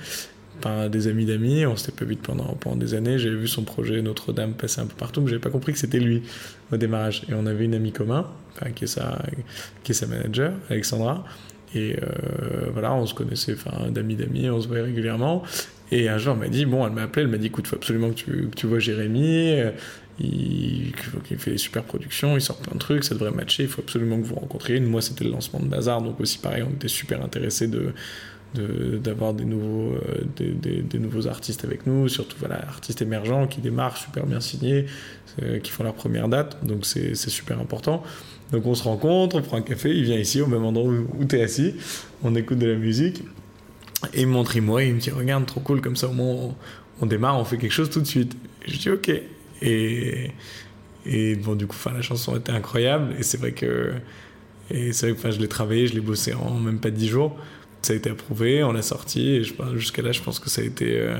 Par 0.62 0.88
des 0.88 1.06
amis 1.06 1.26
d'amis, 1.26 1.66
on 1.66 1.76
s'était 1.76 1.92
pas 1.92 2.06
vu 2.06 2.16
pendant, 2.16 2.54
pendant 2.54 2.76
des 2.76 2.94
années. 2.94 3.18
J'avais 3.18 3.36
vu 3.36 3.46
son 3.46 3.62
projet 3.62 4.00
Notre-Dame 4.00 4.54
passer 4.54 4.80
un 4.80 4.86
peu 4.86 4.96
partout, 4.96 5.20
mais 5.20 5.28
j'avais 5.28 5.40
pas 5.40 5.50
compris 5.50 5.74
que 5.74 5.78
c'était 5.78 6.00
lui 6.00 6.22
au 6.72 6.78
démarrage. 6.78 7.24
Et 7.28 7.34
on 7.34 7.44
avait 7.44 7.66
une 7.66 7.74
amie 7.74 7.92
commun, 7.92 8.26
enfin, 8.54 8.70
qui, 8.70 8.84
est 8.84 8.86
sa, 8.86 9.22
qui 9.84 9.92
est 9.92 9.94
sa 9.94 10.06
manager, 10.06 10.54
Alexandra. 10.70 11.24
Et 11.74 11.96
euh, 12.02 12.70
voilà, 12.72 12.94
on 12.94 13.04
se 13.04 13.12
connaissait, 13.12 13.52
enfin, 13.52 13.90
d'amis 13.90 14.16
d'amis, 14.16 14.48
on 14.48 14.60
se 14.60 14.66
voyait 14.66 14.84
régulièrement. 14.84 15.42
Et 15.92 16.08
un 16.08 16.18
jour, 16.18 16.34
elle 16.34 16.40
m'a 16.40 16.48
dit, 16.48 16.66
bon, 16.66 16.86
elle 16.86 16.92
m'a 16.92 17.02
appelé, 17.02 17.24
elle 17.24 17.30
m'a 17.30 17.38
dit, 17.38 17.46
écoute, 17.46 17.66
faut 17.66 17.76
absolument 17.76 18.10
que 18.10 18.14
tu, 18.14 18.48
que 18.48 18.56
tu 18.56 18.66
vois 18.66 18.78
Jérémy, 18.78 19.52
euh, 19.52 19.70
il, 20.18 20.92
fait 21.38 21.52
des 21.52 21.58
super 21.58 21.84
productions, 21.84 22.36
il 22.36 22.40
sort 22.40 22.56
plein 22.56 22.74
de 22.74 22.78
trucs, 22.78 23.04
ça 23.04 23.14
devrait 23.14 23.30
matcher, 23.30 23.64
il 23.64 23.68
faut 23.68 23.82
absolument 23.82 24.18
que 24.18 24.24
vous 24.24 24.34
rencontriez. 24.34 24.80
Moi, 24.80 25.02
c'était 25.02 25.24
le 25.24 25.30
lancement 25.30 25.60
de 25.60 25.66
Bazar, 25.66 26.02
donc 26.02 26.20
aussi 26.20 26.38
pareil, 26.38 26.64
on 26.66 26.72
était 26.72 26.88
super 26.88 27.22
intéressés 27.22 27.68
de 27.68 27.92
d'avoir 28.54 29.34
des 29.34 29.44
nouveaux 29.44 29.96
euh, 29.96 30.22
des, 30.36 30.80
des, 30.80 30.98
nouveaux 30.98 31.26
artistes 31.26 31.64
avec 31.66 31.86
nous 31.86 32.08
surtout 32.08 32.36
voilà 32.38 32.66
artistes 32.66 33.02
émergents 33.02 33.46
qui 33.46 33.60
démarrent 33.60 33.98
super 33.98 34.24
bien 34.24 34.40
signés 34.40 34.86
euh, 35.42 35.58
qui 35.58 35.70
font 35.70 35.84
leur 35.84 35.92
première 35.92 36.28
date 36.28 36.64
donc 36.64 36.86
c'est 36.86 37.14
super 37.16 37.60
important 37.60 38.02
donc 38.52 38.64
on 38.64 38.74
se 38.74 38.84
rencontre 38.84 39.36
on 39.36 39.42
prend 39.42 39.58
un 39.58 39.62
café 39.62 39.90
il 39.90 40.04
vient 40.04 40.16
ici 40.16 40.40
au 40.40 40.46
même 40.46 40.64
endroit 40.64 40.90
où 40.90 41.24
tu 41.26 41.36
es 41.36 41.42
assis 41.42 41.74
on 42.22 42.34
écoute 42.34 42.58
de 42.58 42.66
la 42.66 42.76
musique 42.76 43.24
et 44.12 44.22
il 44.22 44.26
me 44.26 44.32
montre 44.32 44.58
moi 44.60 44.82
il 44.82 44.94
me 44.94 45.00
dit 45.00 45.10
regarde 45.10 45.46
trop 45.46 45.60
cool 45.60 45.80
comme 45.80 45.96
ça 45.96 46.08
au 46.08 46.12
moins 46.12 46.54
on, 47.00 47.06
démarre 47.06 47.38
on 47.38 47.44
fait 47.44 47.58
quelque 47.58 47.72
chose 47.72 47.90
tout 47.90 48.00
de 48.00 48.06
suite 48.06 48.36
et 48.66 48.70
je 48.70 48.78
dis 48.78 48.90
ok 48.90 49.10
et, 49.62 50.30
et 51.06 51.36
bon, 51.36 51.54
du 51.54 51.66
coup, 51.66 51.76
la 51.92 52.02
chanson 52.02 52.36
était 52.36 52.52
incroyable. 52.52 53.14
Et 53.18 53.22
c'est 53.22 53.38
vrai 53.38 53.52
que, 53.52 53.92
et 54.70 54.90
vrai 54.90 55.14
que 55.14 55.30
je 55.30 55.40
l'ai 55.40 55.48
travaillé, 55.48 55.86
je 55.86 55.94
l'ai 55.94 56.00
bossé 56.00 56.34
en 56.34 56.58
même 56.58 56.80
pas 56.80 56.90
dix 56.90 57.08
jours. 57.08 57.36
Ça 57.82 57.92
a 57.92 57.96
été 57.96 58.10
approuvé, 58.10 58.64
on 58.64 58.72
l'a 58.72 58.82
sorti. 58.82 59.30
Et 59.30 59.44
jusqu'à 59.74 60.02
là, 60.02 60.12
je 60.12 60.20
pense 60.20 60.40
que 60.40 60.50
ça 60.50 60.62
a 60.62 60.64
été, 60.64 60.98
euh, 60.98 61.18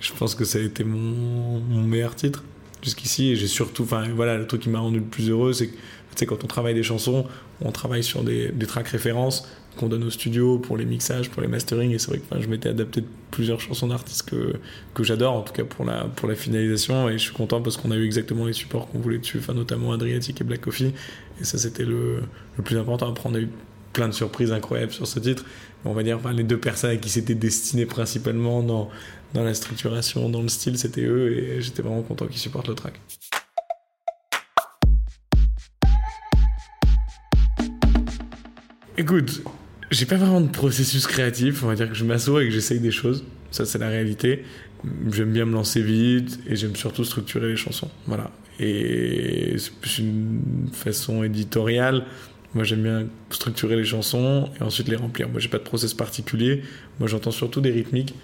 je 0.00 0.12
pense 0.12 0.34
que 0.34 0.44
ça 0.44 0.58
a 0.58 0.62
été 0.62 0.84
mon, 0.84 1.60
meilleur 1.60 2.14
titre 2.14 2.44
jusqu'ici. 2.82 3.30
Et 3.30 3.36
j'ai 3.36 3.46
surtout, 3.46 3.84
enfin, 3.84 4.08
voilà, 4.14 4.36
le 4.36 4.46
truc 4.46 4.62
qui 4.62 4.68
m'a 4.68 4.80
rendu 4.80 4.98
le 4.98 5.04
plus 5.04 5.30
heureux, 5.30 5.52
c'est 5.52 5.68
que, 5.68 6.24
quand 6.26 6.44
on 6.44 6.46
travaille 6.46 6.74
des 6.74 6.82
chansons, 6.82 7.26
on 7.60 7.72
travaille 7.72 8.04
sur 8.04 8.22
des, 8.22 8.50
des 8.52 8.66
tracks 8.66 8.88
références 8.88 9.48
qu'on 9.74 9.88
donne 9.88 10.04
au 10.04 10.10
studio 10.10 10.58
pour 10.58 10.76
les 10.76 10.84
mixages, 10.84 11.30
pour 11.30 11.42
les 11.42 11.48
mastering. 11.48 11.92
Et 11.92 11.98
c'est 11.98 12.08
vrai 12.08 12.18
que 12.18 12.40
je 12.40 12.48
m'étais 12.48 12.68
adapté 12.68 13.02
de 13.02 13.06
plusieurs 13.30 13.60
chansons 13.60 13.88
d'artistes 13.88 14.28
que, 14.28 14.54
que 14.94 15.02
j'adore, 15.02 15.34
en 15.34 15.42
tout 15.42 15.52
cas 15.52 15.64
pour 15.64 15.84
la, 15.84 16.04
pour 16.04 16.28
la 16.28 16.34
finalisation. 16.34 17.08
Et 17.08 17.14
je 17.14 17.24
suis 17.24 17.32
content 17.32 17.60
parce 17.60 17.76
qu'on 17.76 17.90
a 17.90 17.96
eu 17.96 18.04
exactement 18.04 18.46
les 18.46 18.52
supports 18.52 18.88
qu'on 18.88 18.98
voulait 18.98 19.18
dessus, 19.18 19.38
enfin, 19.38 19.54
notamment 19.54 19.92
Adriatic 19.92 20.40
et 20.40 20.44
Black 20.44 20.62
Coffee. 20.62 20.92
Et 21.40 21.44
ça, 21.44 21.58
c'était 21.58 21.84
le, 21.84 22.22
le, 22.56 22.62
plus 22.62 22.78
important. 22.78 23.10
Après, 23.10 23.28
on 23.28 23.34
a 23.34 23.40
eu 23.40 23.48
plein 23.92 24.08
de 24.08 24.14
surprises 24.14 24.52
incroyables 24.52 24.92
sur 24.92 25.06
ce 25.06 25.18
titre. 25.18 25.44
On 25.84 25.92
va 25.92 26.02
dire, 26.02 26.18
les 26.32 26.44
deux 26.44 26.58
personnes 26.58 26.90
à 26.90 26.96
qui 26.96 27.10
c'était 27.10 27.34
destiné 27.34 27.86
principalement 27.86 28.62
dans, 28.62 28.88
dans 29.34 29.44
la 29.44 29.54
structuration, 29.54 30.30
dans 30.30 30.42
le 30.42 30.48
style, 30.48 30.78
c'était 30.78 31.04
eux. 31.04 31.32
Et 31.32 31.60
j'étais 31.60 31.82
vraiment 31.82 32.02
content 32.02 32.26
qu'ils 32.26 32.38
supportent 32.38 32.68
le 32.68 32.74
track. 32.74 33.00
Écoute, 38.96 39.42
j'ai 39.90 40.06
pas 40.06 40.16
vraiment 40.16 40.40
de 40.40 40.48
processus 40.48 41.06
créatif, 41.06 41.62
on 41.62 41.68
va 41.68 41.74
dire 41.74 41.88
que 41.88 41.94
je 41.94 42.04
m'assois 42.04 42.42
et 42.42 42.46
que 42.46 42.52
j'essaye 42.52 42.80
des 42.80 42.90
choses. 42.90 43.24
Ça, 43.50 43.64
c'est 43.64 43.78
la 43.78 43.88
réalité. 43.88 44.44
J'aime 45.12 45.32
bien 45.32 45.44
me 45.44 45.52
lancer 45.52 45.80
vite 45.80 46.40
et 46.48 46.56
j'aime 46.56 46.76
surtout 46.76 47.04
structurer 47.04 47.48
les 47.48 47.56
chansons. 47.56 47.90
Voilà. 48.06 48.30
Et 48.60 49.54
c'est 49.58 49.72
plus 49.74 49.98
une 49.98 50.68
façon 50.72 51.24
éditoriale. 51.24 52.04
Moi, 52.54 52.64
j'aime 52.64 52.82
bien 52.82 53.06
structurer 53.30 53.76
les 53.76 53.84
chansons 53.84 54.50
et 54.58 54.62
ensuite 54.62 54.88
les 54.88 54.96
remplir. 54.96 55.28
Moi, 55.28 55.40
j'ai 55.40 55.48
pas 55.48 55.58
de 55.58 55.64
process 55.64 55.94
particulier. 55.94 56.62
Moi, 57.00 57.08
j'entends 57.08 57.32
surtout 57.32 57.60
des 57.60 57.70
rythmiques. 57.70 58.14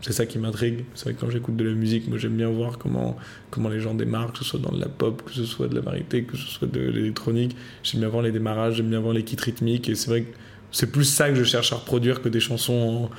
C'est 0.00 0.12
ça 0.12 0.24
qui 0.24 0.38
m'intrigue. 0.38 0.84
C'est 0.94 1.04
vrai 1.04 1.14
que 1.14 1.20
quand 1.20 1.30
j'écoute 1.30 1.56
de 1.56 1.64
la 1.64 1.74
musique, 1.74 2.08
moi, 2.08 2.16
j'aime 2.16 2.36
bien 2.36 2.48
voir 2.48 2.78
comment, 2.78 3.16
comment 3.50 3.68
les 3.68 3.80
gens 3.80 3.94
démarrent, 3.94 4.32
que 4.32 4.38
ce 4.38 4.44
soit 4.44 4.58
dans 4.58 4.72
de 4.72 4.80
la 4.80 4.88
pop, 4.88 5.22
que 5.24 5.32
ce 5.32 5.44
soit 5.44 5.68
de 5.68 5.74
la 5.74 5.82
variété, 5.82 6.24
que 6.24 6.36
ce 6.36 6.46
soit 6.46 6.66
de 6.66 6.80
l'électronique. 6.80 7.54
J'aime 7.82 8.00
bien 8.00 8.08
voir 8.08 8.22
les 8.22 8.32
démarrages, 8.32 8.76
j'aime 8.76 8.88
bien 8.88 9.00
voir 9.00 9.12
les 9.12 9.24
kits 9.24 9.36
rythmiques. 9.38 9.88
Et 9.88 9.94
c'est 9.94 10.08
vrai 10.08 10.22
que 10.22 10.34
c'est 10.72 10.90
plus 10.90 11.04
ça 11.04 11.28
que 11.28 11.34
je 11.34 11.44
cherche 11.44 11.72
à 11.72 11.76
reproduire 11.76 12.22
que 12.22 12.28
des 12.28 12.40
chansons 12.40 13.08
en, 13.08 13.10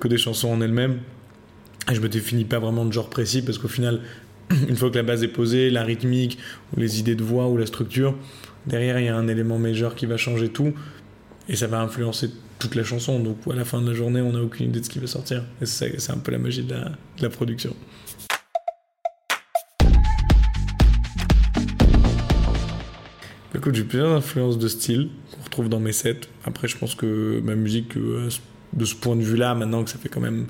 que 0.00 0.08
des 0.08 0.18
chansons 0.18 0.48
en 0.48 0.60
elles-mêmes. 0.60 1.00
Et 1.90 1.94
je 1.94 2.00
me 2.00 2.08
définis 2.08 2.44
pas 2.44 2.58
vraiment 2.58 2.84
de 2.84 2.92
genre 2.92 3.10
précis 3.10 3.42
parce 3.42 3.58
qu'au 3.58 3.68
final, 3.68 4.00
une 4.68 4.76
fois 4.76 4.90
que 4.90 4.96
la 4.96 5.02
base 5.02 5.22
est 5.22 5.28
posée, 5.28 5.70
la 5.70 5.82
rythmique 5.82 6.38
ou 6.74 6.80
les 6.80 7.00
idées 7.00 7.14
de 7.14 7.22
voix 7.22 7.48
ou 7.48 7.56
la 7.56 7.66
structure, 7.66 8.16
derrière 8.66 8.98
il 8.98 9.06
y 9.06 9.08
a 9.08 9.16
un 9.16 9.28
élément 9.28 9.58
majeur 9.58 9.94
qui 9.94 10.06
va 10.06 10.16
changer 10.16 10.48
tout 10.48 10.72
et 11.48 11.56
ça 11.56 11.66
va 11.66 11.80
influencer 11.80 12.30
toute 12.58 12.74
la 12.74 12.84
chanson. 12.84 13.20
Donc 13.20 13.38
à 13.50 13.54
la 13.54 13.64
fin 13.64 13.82
de 13.82 13.88
la 13.88 13.94
journée, 13.94 14.22
on 14.22 14.32
n'a 14.32 14.40
aucune 14.40 14.70
idée 14.70 14.80
de 14.80 14.84
ce 14.84 14.90
qui 14.90 14.98
va 14.98 15.06
sortir. 15.06 15.44
C'est 15.62 16.10
un 16.10 16.18
peu 16.18 16.32
la 16.32 16.38
magie 16.38 16.62
de 16.62 16.72
la, 16.72 16.84
de 16.84 17.22
la 17.22 17.28
production. 17.28 17.76
Écoute, 23.56 23.76
j'ai 23.76 23.84
plusieurs 23.84 24.12
influences 24.12 24.58
de 24.58 24.66
style 24.66 25.10
retrouve 25.54 25.68
dans 25.68 25.80
mes 25.80 25.92
sets. 25.92 26.22
Après, 26.44 26.66
je 26.66 26.76
pense 26.76 26.96
que 26.96 27.40
ma 27.44 27.54
musique, 27.54 27.96
euh, 27.96 28.28
de 28.72 28.84
ce 28.84 28.96
point 28.96 29.14
de 29.14 29.22
vue-là, 29.22 29.54
maintenant 29.54 29.84
que 29.84 29.90
ça 29.90 29.98
fait 29.98 30.08
quand 30.08 30.20
même 30.20 30.46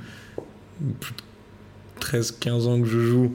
plus 1.00 1.12
de 1.12 2.04
13-15 2.04 2.66
ans 2.66 2.80
que 2.80 2.88
je 2.88 3.00
joue, 3.00 3.34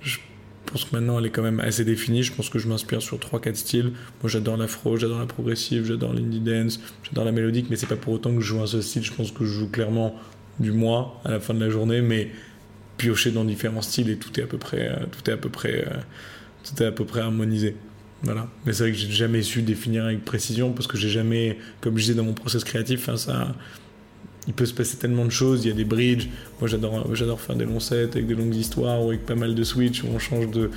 je 0.00 0.18
pense 0.64 0.86
que 0.86 0.96
maintenant 0.96 1.18
elle 1.18 1.26
est 1.26 1.30
quand 1.30 1.42
même 1.42 1.60
assez 1.60 1.84
définie. 1.84 2.22
Je 2.22 2.32
pense 2.32 2.48
que 2.48 2.58
je 2.58 2.68
m'inspire 2.68 3.02
sur 3.02 3.18
3-4 3.18 3.54
styles. 3.54 3.92
Moi, 4.22 4.30
j'adore 4.30 4.56
l'afro, 4.56 4.96
j'adore 4.96 5.18
la 5.18 5.26
progressive, 5.26 5.84
j'adore 5.84 6.14
l'indie 6.14 6.40
dance, 6.40 6.80
j'adore 7.02 7.26
la 7.26 7.32
mélodique, 7.32 7.66
mais 7.68 7.76
c'est 7.76 7.86
pas 7.88 7.96
pour 7.96 8.14
autant 8.14 8.34
que 8.34 8.40
je 8.40 8.46
joue 8.46 8.62
un 8.62 8.66
seul 8.66 8.82
style. 8.82 9.02
Je 9.02 9.12
pense 9.12 9.30
que 9.30 9.44
je 9.44 9.52
joue 9.52 9.68
clairement 9.68 10.16
du 10.58 10.72
mois 10.72 11.20
à 11.26 11.32
la 11.32 11.40
fin 11.40 11.52
de 11.52 11.60
la 11.60 11.68
journée, 11.68 12.00
mais 12.00 12.30
piocher 12.96 13.30
dans 13.30 13.44
différents 13.44 13.82
styles 13.82 14.08
et 14.08 14.16
tout 14.16 14.40
est 14.40 14.42
à 14.42 14.46
peu 14.46 14.58
près, 14.58 14.88
euh, 14.88 15.06
tout 15.10 15.28
est 15.28 15.34
à 15.34 15.36
peu 15.36 15.50
près, 15.50 15.84
euh, 15.86 16.00
tout 16.64 16.82
est 16.82 16.86
à 16.86 16.92
peu 16.92 17.04
près 17.04 17.20
harmonisé. 17.20 17.76
Voilà. 18.22 18.48
Mais 18.66 18.72
c'est 18.72 18.84
vrai 18.84 18.92
que 18.92 18.98
j'ai 18.98 19.10
jamais 19.10 19.42
su 19.42 19.62
définir 19.62 20.04
avec 20.04 20.24
précision 20.24 20.72
parce 20.72 20.86
que 20.86 20.98
j'ai 20.98 21.08
jamais, 21.08 21.58
comme 21.80 21.96
je 21.96 22.02
disais 22.02 22.14
dans 22.14 22.24
mon 22.24 22.34
process 22.34 22.64
créatif, 22.64 23.08
hein, 23.08 23.16
ça, 23.16 23.54
il 24.46 24.52
peut 24.52 24.66
se 24.66 24.74
passer 24.74 24.96
tellement 24.96 25.24
de 25.24 25.30
choses. 25.30 25.64
Il 25.64 25.68
y 25.68 25.70
a 25.70 25.74
des 25.74 25.84
bridges. 25.84 26.28
Moi, 26.60 26.68
j'adore, 26.68 27.14
j'adore 27.14 27.40
faire 27.40 27.56
des 27.56 27.64
longs 27.64 27.80
sets 27.80 28.10
avec 28.12 28.26
des 28.26 28.34
longues 28.34 28.54
histoires 28.54 29.02
ou 29.02 29.08
avec 29.08 29.24
pas 29.24 29.34
mal 29.34 29.54
de 29.54 29.64
switch 29.64 30.02
où 30.02 30.08
on 30.14 30.18
change 30.18 30.48
de, 30.50 30.70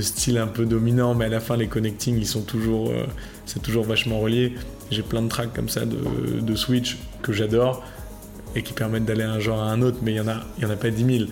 style 0.00 0.38
un 0.38 0.46
peu 0.46 0.66
dominant, 0.66 1.14
mais 1.14 1.24
à 1.24 1.28
la 1.28 1.40
fin, 1.40 1.56
les 1.56 1.66
connectings, 1.66 2.16
ils 2.16 2.26
sont 2.26 2.42
toujours, 2.42 2.90
euh, 2.90 3.06
c'est 3.44 3.60
toujours 3.60 3.84
vachement 3.84 4.20
relié. 4.20 4.54
J'ai 4.90 5.02
plein 5.02 5.22
de 5.22 5.28
tracks 5.28 5.52
comme 5.52 5.68
ça 5.68 5.84
de, 5.84 6.40
de 6.40 6.54
switch 6.54 6.96
que 7.22 7.32
j'adore 7.32 7.84
et 8.54 8.62
qui 8.62 8.72
permettent 8.72 9.04
d'aller 9.04 9.24
d'un 9.24 9.40
genre 9.40 9.60
à 9.60 9.70
un 9.70 9.82
autre, 9.82 9.98
mais 10.02 10.12
il 10.12 10.16
y 10.16 10.20
en 10.20 10.28
a, 10.28 10.44
il 10.58 10.62
y 10.62 10.66
en 10.66 10.70
a 10.70 10.76
pas 10.76 10.90
10 10.90 11.18
000. 11.18 11.30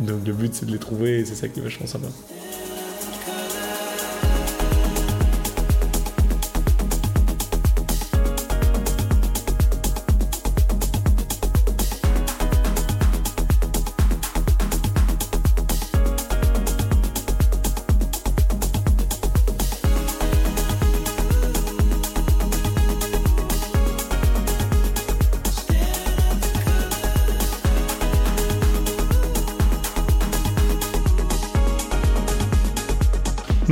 Donc 0.00 0.26
le 0.26 0.32
but, 0.32 0.54
c'est 0.54 0.66
de 0.66 0.72
les 0.72 0.78
trouver 0.78 1.20
et 1.20 1.24
c'est 1.24 1.34
ça 1.34 1.48
qui 1.48 1.60
est 1.60 1.62
vachement 1.62 1.86
sympa. 1.86 2.08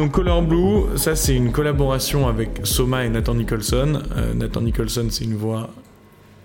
Donc 0.05 0.13
Color 0.13 0.43
Blue, 0.43 0.99
ça 0.99 1.17
c'est 1.17 1.35
une 1.35 1.51
collaboration 1.51 2.29
avec 2.29 2.61
Soma 2.65 3.07
et 3.07 3.09
Nathan 3.09 3.37
Nicholson. 3.37 4.03
Euh, 4.15 4.35
Nathan 4.35 4.61
Nicholson, 4.61 5.07
c'est 5.09 5.25
une 5.25 5.35
voix 5.35 5.71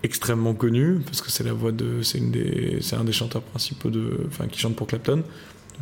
extrêmement 0.02 0.54
connue 0.54 1.00
parce 1.04 1.22
que 1.22 1.30
c'est 1.30 1.44
la 1.44 1.52
voix 1.52 1.74
de, 1.74 2.02
c'est 2.02 2.96
un 2.96 3.04
des 3.04 3.12
chanteurs 3.12 3.42
principaux 3.42 3.90
de, 3.90 4.22
enfin 4.28 4.48
qui 4.48 4.62
chante 4.62 4.78
pour 4.78 4.88
Clapton, 4.88 5.24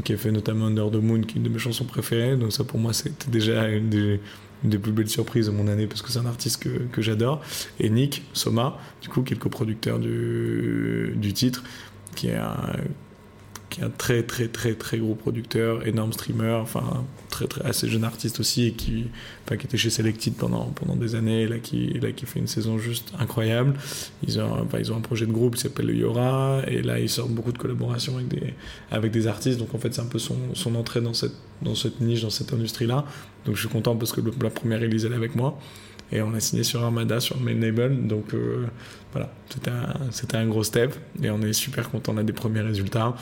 qui 0.03 0.11
a 0.11 0.17
fait 0.17 0.31
notamment 0.31 0.65
Under 0.65 0.89
the 0.89 0.95
Moon, 0.95 1.21
qui 1.21 1.35
est 1.35 1.37
une 1.37 1.43
de 1.43 1.49
mes 1.49 1.59
chansons 1.59 1.85
préférées. 1.85 2.35
Donc 2.35 2.51
ça 2.51 2.63
pour 2.63 2.79
moi 2.79 2.93
c'était 2.93 3.29
déjà 3.29 3.67
une 3.69 3.89
des, 3.91 4.77
plus 4.79 4.91
belles 4.91 5.07
surprises 5.07 5.45
de 5.45 5.51
mon 5.51 5.67
année 5.67 5.85
parce 5.85 6.01
que 6.01 6.11
c'est 6.11 6.17
un 6.17 6.25
artiste 6.25 6.63
que, 6.63 6.69
que 6.91 7.03
j'adore. 7.03 7.41
Et 7.79 7.91
Nick 7.91 8.23
Soma, 8.33 8.79
du 9.03 9.09
coup 9.09 9.21
qui 9.21 9.33
est 9.33 9.35
le 9.35 9.41
coproducteur 9.41 9.99
du, 9.99 11.13
du 11.15 11.31
titre, 11.31 11.61
qui 12.15 12.29
est 12.29 12.37
un 12.37 12.73
qui 13.77 13.83
est 13.83 13.85
un 13.85 13.89
très 13.89 14.23
très 14.23 14.47
très 14.47 14.73
très 14.73 14.97
gros 14.97 15.13
producteur, 15.13 15.85
énorme 15.85 16.11
streamer, 16.11 16.57
enfin 16.61 17.05
très 17.29 17.45
très 17.45 17.63
assez 17.63 17.87
jeune 17.87 18.03
artiste 18.03 18.39
aussi 18.39 18.67
et 18.67 18.71
qui, 18.71 19.05
enfin, 19.45 19.57
qui 19.57 19.67
était 19.67 19.77
chez 19.77 19.89
Selected 19.89 20.33
pendant 20.33 20.65
pendant 20.65 20.95
des 20.95 21.15
années, 21.15 21.47
là 21.47 21.59
qui 21.59 21.89
là 21.99 22.11
qui 22.11 22.25
fait 22.25 22.39
une 22.39 22.47
saison 22.47 22.79
juste 22.79 23.13
incroyable. 23.19 23.73
Ils 24.27 24.39
ont 24.39 24.51
enfin, 24.61 24.79
ils 24.79 24.91
ont 24.91 24.97
un 24.97 25.01
projet 25.01 25.25
de 25.25 25.31
groupe 25.31 25.55
qui 25.55 25.61
s'appelle 25.61 25.85
le 25.85 25.95
Yora 25.95 26.61
et 26.67 26.81
là 26.81 26.99
ils 26.99 27.09
sortent 27.09 27.31
beaucoup 27.31 27.51
de 27.51 27.57
collaborations 27.57 28.15
avec 28.15 28.29
des 28.29 28.53
avec 28.89 29.11
des 29.11 29.27
artistes. 29.27 29.59
Donc 29.59 29.75
en 29.75 29.77
fait 29.77 29.93
c'est 29.93 30.01
un 30.01 30.05
peu 30.05 30.19
son, 30.19 30.37
son 30.53 30.75
entrée 30.75 31.01
dans 31.01 31.13
cette 31.13 31.35
dans 31.61 31.75
cette 31.75 32.01
niche, 32.01 32.21
dans 32.21 32.29
cette 32.31 32.53
industrie 32.53 32.87
là. 32.87 33.05
Donc 33.45 33.55
je 33.55 33.61
suis 33.61 33.69
content 33.69 33.95
parce 33.95 34.11
que 34.11 34.21
la 34.41 34.49
première 34.49 34.79
release 34.79 35.05
elle 35.05 35.13
est 35.13 35.15
avec 35.15 35.35
moi 35.35 35.59
et 36.11 36.21
on 36.21 36.33
a 36.33 36.39
signé 36.39 36.63
sur 36.63 36.83
Armada 36.83 37.19
sur 37.19 37.37
main 37.39 37.53
label 37.53 38.07
donc 38.07 38.33
euh, 38.33 38.65
voilà 39.11 39.29
c'était 39.49 39.71
un, 39.71 40.39
un 40.39 40.47
gros 40.47 40.63
step 40.63 40.95
et 41.21 41.29
on 41.29 41.41
est 41.41 41.51
super 41.51 41.89
content 41.89 42.13
on 42.15 42.17
a 42.17 42.23
des 42.23 42.33
premiers 42.33 42.61
résultats 42.61 43.13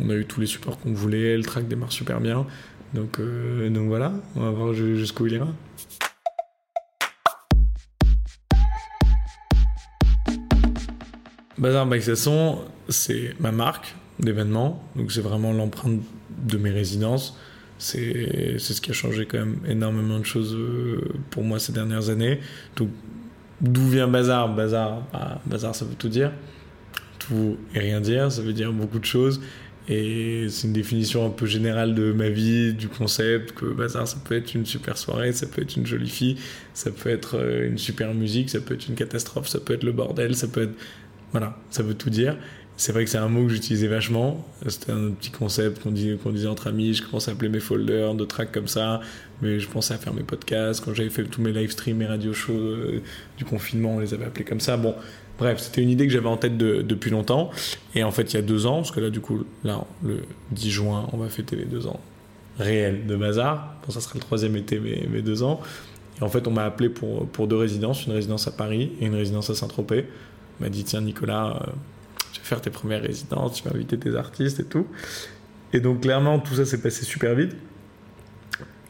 on 0.00 0.10
a 0.10 0.14
eu 0.14 0.24
tous 0.24 0.40
les 0.40 0.46
supports 0.46 0.78
qu'on 0.78 0.92
voulait, 0.92 1.36
le 1.36 1.42
track 1.42 1.68
démarre 1.68 1.92
super 1.92 2.20
bien. 2.20 2.46
Donc, 2.94 3.18
euh, 3.20 3.68
donc 3.68 3.88
voilà, 3.88 4.12
on 4.36 4.40
va 4.40 4.50
voir 4.50 4.72
jusqu'où 4.72 5.26
il 5.26 5.34
ira. 5.34 5.48
Bazar 11.58 11.86
Bike 11.86 12.02
Sasson, 12.02 12.60
c'est 12.88 13.34
ma 13.40 13.50
marque 13.50 13.94
d'événement, 14.20 14.82
donc 14.94 15.10
c'est 15.10 15.20
vraiment 15.20 15.52
l'empreinte 15.52 16.00
de 16.30 16.56
mes 16.56 16.70
résidences. 16.70 17.36
C'est, 17.78 18.56
c'est 18.58 18.74
ce 18.74 18.80
qui 18.80 18.90
a 18.90 18.94
changé 18.94 19.26
quand 19.26 19.38
même 19.38 19.58
énormément 19.66 20.18
de 20.18 20.24
choses 20.24 20.54
euh, 20.54 21.00
pour 21.30 21.44
moi 21.44 21.58
ces 21.58 21.72
dernières 21.72 22.08
années. 22.10 22.40
Donc, 22.76 22.90
d'où 23.60 23.88
vient 23.88 24.08
Bazar? 24.08 24.54
Bazar, 24.54 25.02
bah, 25.12 25.40
Bazar, 25.46 25.74
ça 25.74 25.84
veut 25.84 25.94
tout 25.94 26.08
dire. 26.08 26.32
Tout 27.18 27.56
et 27.74 27.80
rien 27.80 28.00
dire, 28.00 28.32
ça 28.32 28.42
veut 28.42 28.52
dire 28.52 28.72
beaucoup 28.72 28.98
de 28.98 29.04
choses. 29.04 29.40
Et 29.88 30.46
c'est 30.50 30.66
une 30.66 30.74
définition 30.74 31.24
un 31.26 31.30
peu 31.30 31.46
générale 31.46 31.94
de 31.94 32.12
ma 32.12 32.28
vie, 32.28 32.74
du 32.74 32.88
concept, 32.88 33.52
que 33.52 33.64
bazar, 33.64 34.06
ça 34.06 34.18
peut 34.22 34.36
être 34.36 34.54
une 34.54 34.66
super 34.66 34.98
soirée, 34.98 35.32
ça 35.32 35.46
peut 35.46 35.62
être 35.62 35.76
une 35.76 35.86
jolie 35.86 36.10
fille, 36.10 36.36
ça 36.74 36.90
peut 36.90 37.08
être 37.08 37.38
euh, 37.38 37.68
une 37.68 37.78
super 37.78 38.12
musique, 38.14 38.50
ça 38.50 38.60
peut 38.60 38.74
être 38.74 38.88
une 38.88 38.96
catastrophe, 38.96 39.48
ça 39.48 39.60
peut 39.60 39.74
être 39.74 39.84
le 39.84 39.92
bordel, 39.92 40.36
ça 40.36 40.46
peut 40.46 40.62
être... 40.62 40.74
Voilà, 41.32 41.58
ça 41.70 41.82
veut 41.82 41.94
tout 41.94 42.10
dire. 42.10 42.36
C'est 42.78 42.92
vrai 42.92 43.04
que 43.04 43.10
c'est 43.10 43.18
un 43.18 43.28
mot 43.28 43.42
que 43.42 43.52
j'utilisais 43.52 43.88
vachement. 43.88 44.46
C'était 44.66 44.92
un 44.92 45.10
petit 45.10 45.32
concept 45.32 45.82
qu'on 45.82 45.90
disait, 45.90 46.46
entre 46.46 46.68
amis. 46.68 46.94
Je 46.94 47.02
commençais 47.02 47.32
à 47.32 47.34
appeler 47.34 47.48
mes 47.48 47.58
folders 47.58 48.14
de 48.14 48.24
tracks 48.24 48.52
comme 48.52 48.68
ça. 48.68 49.00
Mais 49.42 49.58
je 49.58 49.68
pensais 49.68 49.94
à 49.94 49.98
faire 49.98 50.14
mes 50.14 50.22
podcasts. 50.22 50.84
Quand 50.84 50.94
j'avais 50.94 51.10
fait 51.10 51.24
tous 51.24 51.42
mes 51.42 51.52
live 51.52 51.72
streams, 51.72 51.96
mes 51.96 52.06
radio 52.06 52.32
shows 52.32 52.52
euh, 52.52 53.02
du 53.36 53.44
confinement, 53.44 53.96
on 53.96 53.98
les 53.98 54.14
avait 54.14 54.26
appelés 54.26 54.44
comme 54.44 54.60
ça. 54.60 54.76
Bon, 54.76 54.94
Bref, 55.38 55.60
c'était 55.60 55.82
une 55.82 55.90
idée 55.90 56.06
que 56.06 56.12
j'avais 56.12 56.28
en 56.28 56.36
tête 56.36 56.56
depuis 56.56 57.10
longtemps. 57.10 57.50
Et 57.94 58.02
en 58.02 58.10
fait, 58.10 58.32
il 58.32 58.36
y 58.36 58.38
a 58.38 58.42
deux 58.42 58.66
ans, 58.66 58.76
parce 58.76 58.90
que 58.90 59.00
là, 59.00 59.10
du 59.10 59.20
coup, 59.20 59.44
là, 59.64 59.84
le 60.02 60.22
10 60.50 60.70
juin, 60.70 61.08
on 61.12 61.16
va 61.18 61.28
fêter 61.28 61.56
les 61.56 61.64
deux 61.64 61.86
ans 61.86 62.00
réels 62.58 63.06
de 63.06 63.16
Bazar. 63.16 63.76
Bon, 63.84 63.92
ça 63.92 64.00
sera 64.00 64.14
le 64.16 64.20
troisième 64.20 64.56
été, 64.56 64.80
mes 64.80 65.22
deux 65.22 65.42
ans. 65.42 65.60
Et 66.20 66.24
en 66.24 66.28
fait, 66.28 66.46
on 66.46 66.50
m'a 66.50 66.64
appelé 66.64 66.88
pour, 66.88 67.26
pour 67.28 67.46
deux 67.46 67.56
résidences, 67.56 68.06
une 68.06 68.12
résidence 68.12 68.48
à 68.48 68.50
Paris 68.50 68.92
et 69.00 69.06
une 69.06 69.14
résidence 69.14 69.50
à 69.50 69.54
Saint-Tropez. 69.54 70.06
On 70.58 70.64
m'a 70.64 70.70
dit, 70.70 70.84
tiens, 70.84 71.00
Nicolas, 71.00 71.56
euh, 71.62 71.70
je 72.32 72.40
vais 72.40 72.44
faire 72.44 72.60
tes 72.60 72.70
premières 72.70 73.02
résidences, 73.02 73.54
tu 73.54 73.68
vas 73.68 73.74
inviter 73.74 73.98
tes 73.98 74.14
artistes 74.16 74.60
et 74.60 74.64
tout. 74.64 74.86
Et 75.72 75.80
donc, 75.80 76.00
clairement, 76.00 76.40
tout 76.40 76.54
ça 76.54 76.64
s'est 76.64 76.80
passé 76.80 77.04
super 77.04 77.34
vite. 77.34 77.54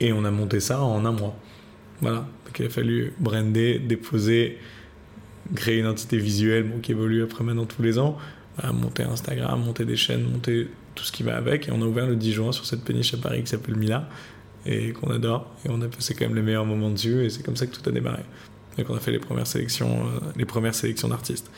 Et 0.00 0.12
on 0.12 0.24
a 0.24 0.30
monté 0.30 0.60
ça 0.60 0.80
en 0.80 1.04
un 1.04 1.12
mois. 1.12 1.36
Voilà. 2.00 2.26
Donc, 2.46 2.58
il 2.58 2.66
a 2.66 2.70
fallu 2.70 3.12
brander, 3.18 3.78
déposer, 3.78 4.58
créer 5.54 5.78
une 5.78 5.86
entité 5.86 6.18
visuelle 6.18 6.64
bon, 6.64 6.80
qui 6.80 6.92
évolue 6.92 7.22
après 7.22 7.44
maintenant 7.44 7.66
tous 7.66 7.82
les 7.82 7.98
ans, 7.98 8.18
monter 8.72 9.04
Instagram, 9.04 9.62
monter 9.64 9.84
des 9.84 9.96
chaînes, 9.96 10.24
monter 10.24 10.68
tout 10.94 11.04
ce 11.04 11.12
qui 11.12 11.22
va 11.22 11.36
avec. 11.36 11.68
Et 11.68 11.72
on 11.72 11.80
a 11.80 11.84
ouvert 11.84 12.06
le 12.06 12.16
10 12.16 12.32
juin 12.32 12.52
sur 12.52 12.66
cette 12.66 12.82
péniche 12.82 13.14
à 13.14 13.18
Paris 13.18 13.42
qui 13.42 13.48
s'appelle 13.48 13.76
Mila 13.76 14.08
et 14.66 14.92
qu'on 14.92 15.10
adore. 15.10 15.54
Et 15.64 15.70
on 15.70 15.80
a 15.80 15.86
passé 15.86 16.14
quand 16.14 16.26
même 16.26 16.34
les 16.34 16.42
meilleurs 16.42 16.66
moments 16.66 16.90
dessus 16.90 17.24
et 17.24 17.30
c'est 17.30 17.42
comme 17.42 17.56
ça 17.56 17.66
que 17.66 17.74
tout 17.76 17.88
a 17.88 17.92
démarré. 17.92 18.22
Et 18.76 18.84
qu'on 18.84 18.94
a 18.94 19.00
fait 19.00 19.12
les 19.12 19.18
premières 19.18 19.46
sélections, 19.46 20.06
euh, 20.06 20.20
les 20.36 20.44
premières 20.44 20.74
sélections 20.74 21.08
d'artistes. 21.08 21.50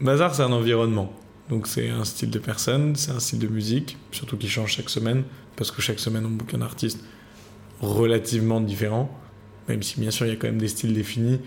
Bazar, 0.00 0.34
c'est 0.34 0.42
un 0.42 0.52
environnement. 0.52 1.12
Donc 1.48 1.66
c'est 1.66 1.88
un 1.88 2.04
style 2.04 2.30
de 2.30 2.38
personne, 2.38 2.96
c'est 2.96 3.12
un 3.12 3.20
style 3.20 3.38
de 3.38 3.46
musique, 3.46 3.96
surtout 4.10 4.36
qui 4.36 4.48
change 4.48 4.72
chaque 4.72 4.90
semaine, 4.90 5.22
parce 5.54 5.70
que 5.70 5.80
chaque 5.80 6.00
semaine 6.00 6.26
on 6.26 6.30
boucle 6.30 6.56
un 6.56 6.62
artiste 6.62 7.04
relativement 7.80 8.60
différent, 8.60 9.16
même 9.68 9.82
si 9.82 10.00
bien 10.00 10.10
sûr 10.10 10.26
il 10.26 10.30
y 10.30 10.32
a 10.32 10.36
quand 10.36 10.48
même 10.48 10.58
des 10.58 10.68
styles 10.68 10.92
définis, 10.92 11.38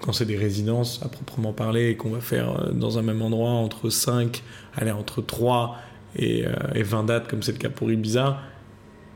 quand 0.00 0.12
c'est 0.12 0.24
des 0.24 0.36
résidences 0.36 1.00
à 1.04 1.08
proprement 1.08 1.52
parler 1.52 1.90
et 1.90 1.96
qu'on 1.96 2.10
va 2.10 2.20
faire 2.20 2.50
euh, 2.50 2.72
dans 2.72 2.98
un 2.98 3.02
même 3.02 3.22
endroit 3.22 3.50
entre 3.50 3.90
5, 3.90 4.42
allez, 4.76 4.90
entre 4.90 5.22
3 5.22 5.76
et, 6.16 6.44
20 6.74 7.00
euh, 7.00 7.02
dates, 7.06 7.28
comme 7.28 7.42
c'est 7.42 7.52
le 7.52 7.58
cas 7.58 7.70
pour 7.70 7.90
Ibiza, 7.90 8.40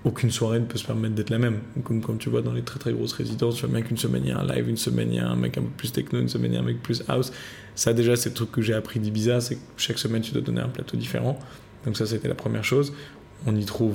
aucune 0.04 0.30
soirée 0.30 0.60
ne 0.60 0.66
peut 0.66 0.76
se 0.76 0.84
permettre 0.84 1.14
d'être 1.14 1.30
la 1.30 1.38
même. 1.38 1.60
Comme, 1.82 2.02
comme 2.02 2.18
tu 2.18 2.28
vois 2.28 2.42
dans 2.42 2.52
les 2.52 2.62
très 2.62 2.78
très 2.78 2.92
grosses 2.92 3.14
résidences, 3.14 3.56
tu 3.56 3.66
vois 3.66 3.74
bien 3.74 3.82
qu'une 3.82 3.96
semaine 3.96 4.22
il 4.24 4.28
y 4.28 4.32
a 4.32 4.38
un 4.38 4.46
live, 4.46 4.68
une 4.68 4.76
semaine 4.76 5.08
il 5.10 5.16
y 5.16 5.20
a 5.20 5.26
un 5.26 5.36
mec 5.36 5.56
un 5.56 5.62
peu 5.62 5.70
plus 5.76 5.92
techno, 5.92 6.20
une 6.20 6.28
semaine 6.28 6.52
il 6.52 6.54
y 6.56 6.58
a 6.58 6.60
un 6.60 6.64
mec 6.64 6.82
plus 6.82 7.02
house. 7.08 7.32
Ça 7.74 7.94
déjà 7.94 8.14
c'est 8.14 8.28
le 8.28 8.34
truc 8.34 8.52
que 8.52 8.60
j'ai 8.60 8.74
appris 8.74 9.00
d'Ibiza, 9.00 9.40
c'est 9.40 9.56
que 9.56 9.60
chaque 9.78 9.98
semaine 9.98 10.20
tu 10.20 10.32
dois 10.32 10.42
donner 10.42 10.60
un 10.60 10.68
plateau 10.68 10.98
différent. 10.98 11.38
Donc 11.86 11.96
ça 11.96 12.04
c'était 12.04 12.28
la 12.28 12.34
première 12.34 12.64
chose. 12.64 12.92
On 13.46 13.56
y 13.56 13.64
trouve 13.64 13.94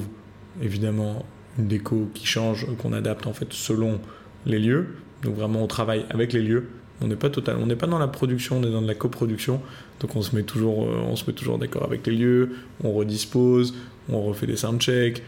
évidemment 0.61 1.25
une 1.59 1.67
déco 1.67 2.09
qui 2.15 2.25
change, 2.25 2.65
qu'on 2.77 2.93
adapte 2.93 3.27
en 3.27 3.33
fait 3.33 3.53
selon 3.53 3.99
les 4.47 4.59
lieux. 4.59 4.95
Donc 5.21 5.35
vraiment 5.35 5.63
on 5.63 5.67
travaille 5.67 6.05
avec 6.09 6.33
les 6.33 6.41
lieux 6.41 6.69
on 7.01 7.07
n'est 7.07 7.15
pas 7.15 7.29
total, 7.29 7.57
on 7.61 7.65
n'est 7.65 7.75
pas 7.75 7.87
dans 7.87 7.99
la 7.99 8.07
production, 8.07 8.59
on 8.59 8.63
est 8.63 8.71
dans 8.71 8.81
de 8.81 8.87
la 8.87 8.95
coproduction. 8.95 9.61
Donc 9.99 10.15
on 10.15 10.21
se 10.21 10.35
met 10.35 10.43
toujours, 10.43 10.85
euh, 10.85 11.01
on 11.07 11.15
se 11.15 11.29
toujours 11.31 11.57
d'accord 11.57 11.83
avec 11.83 12.05
les 12.07 12.15
lieux, 12.15 12.51
on 12.83 12.91
redispose, 12.91 13.75
on 14.09 14.21
refait 14.21 14.47
des 14.47 14.57
soundchecks. 14.57 15.23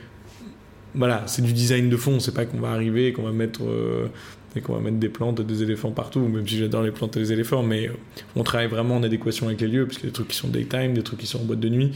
Voilà, 0.94 1.24
c'est 1.28 1.42
du 1.42 1.54
design 1.54 1.90
de 1.90 1.96
fond. 1.96 2.20
C'est 2.20 2.34
pas 2.34 2.46
qu'on 2.46 2.60
va 2.60 2.72
arriver 2.72 3.08
et 3.08 3.14
qu'on 3.14 3.24
va 3.24 3.32
mettre 3.32 3.62
euh, 3.64 4.08
et 4.56 4.60
qu'on 4.60 4.74
va 4.74 4.82
mettre 4.82 4.98
des 4.98 5.08
plantes 5.08 5.40
des 5.40 5.64
éléphants 5.64 5.92
partout. 5.92 6.20
Même 6.20 6.46
si 6.46 6.58
j'adore 6.58 6.84
les 6.84 6.92
plantes 6.92 7.16
et 7.16 7.20
les 7.20 7.32
éléphants, 7.32 7.64
mais 7.64 7.90
on 8.36 8.44
travaille 8.44 8.68
vraiment 8.68 8.98
en 8.98 9.04
adéquation 9.04 9.48
avec 9.48 9.62
les 9.62 9.68
lieux, 9.68 9.86
parce 9.86 9.98
qu'il 9.98 10.06
y 10.06 10.08
a 10.08 10.12
des 10.12 10.16
trucs 10.16 10.28
qui 10.28 10.36
sont 10.36 10.50
daytime, 10.50 10.94
des 10.94 11.04
trucs 11.04 11.20
qui 11.20 11.28
sont 11.28 11.40
en 11.40 11.46
boîte 11.46 11.62
de 11.62 11.70
nuit. 11.70 11.94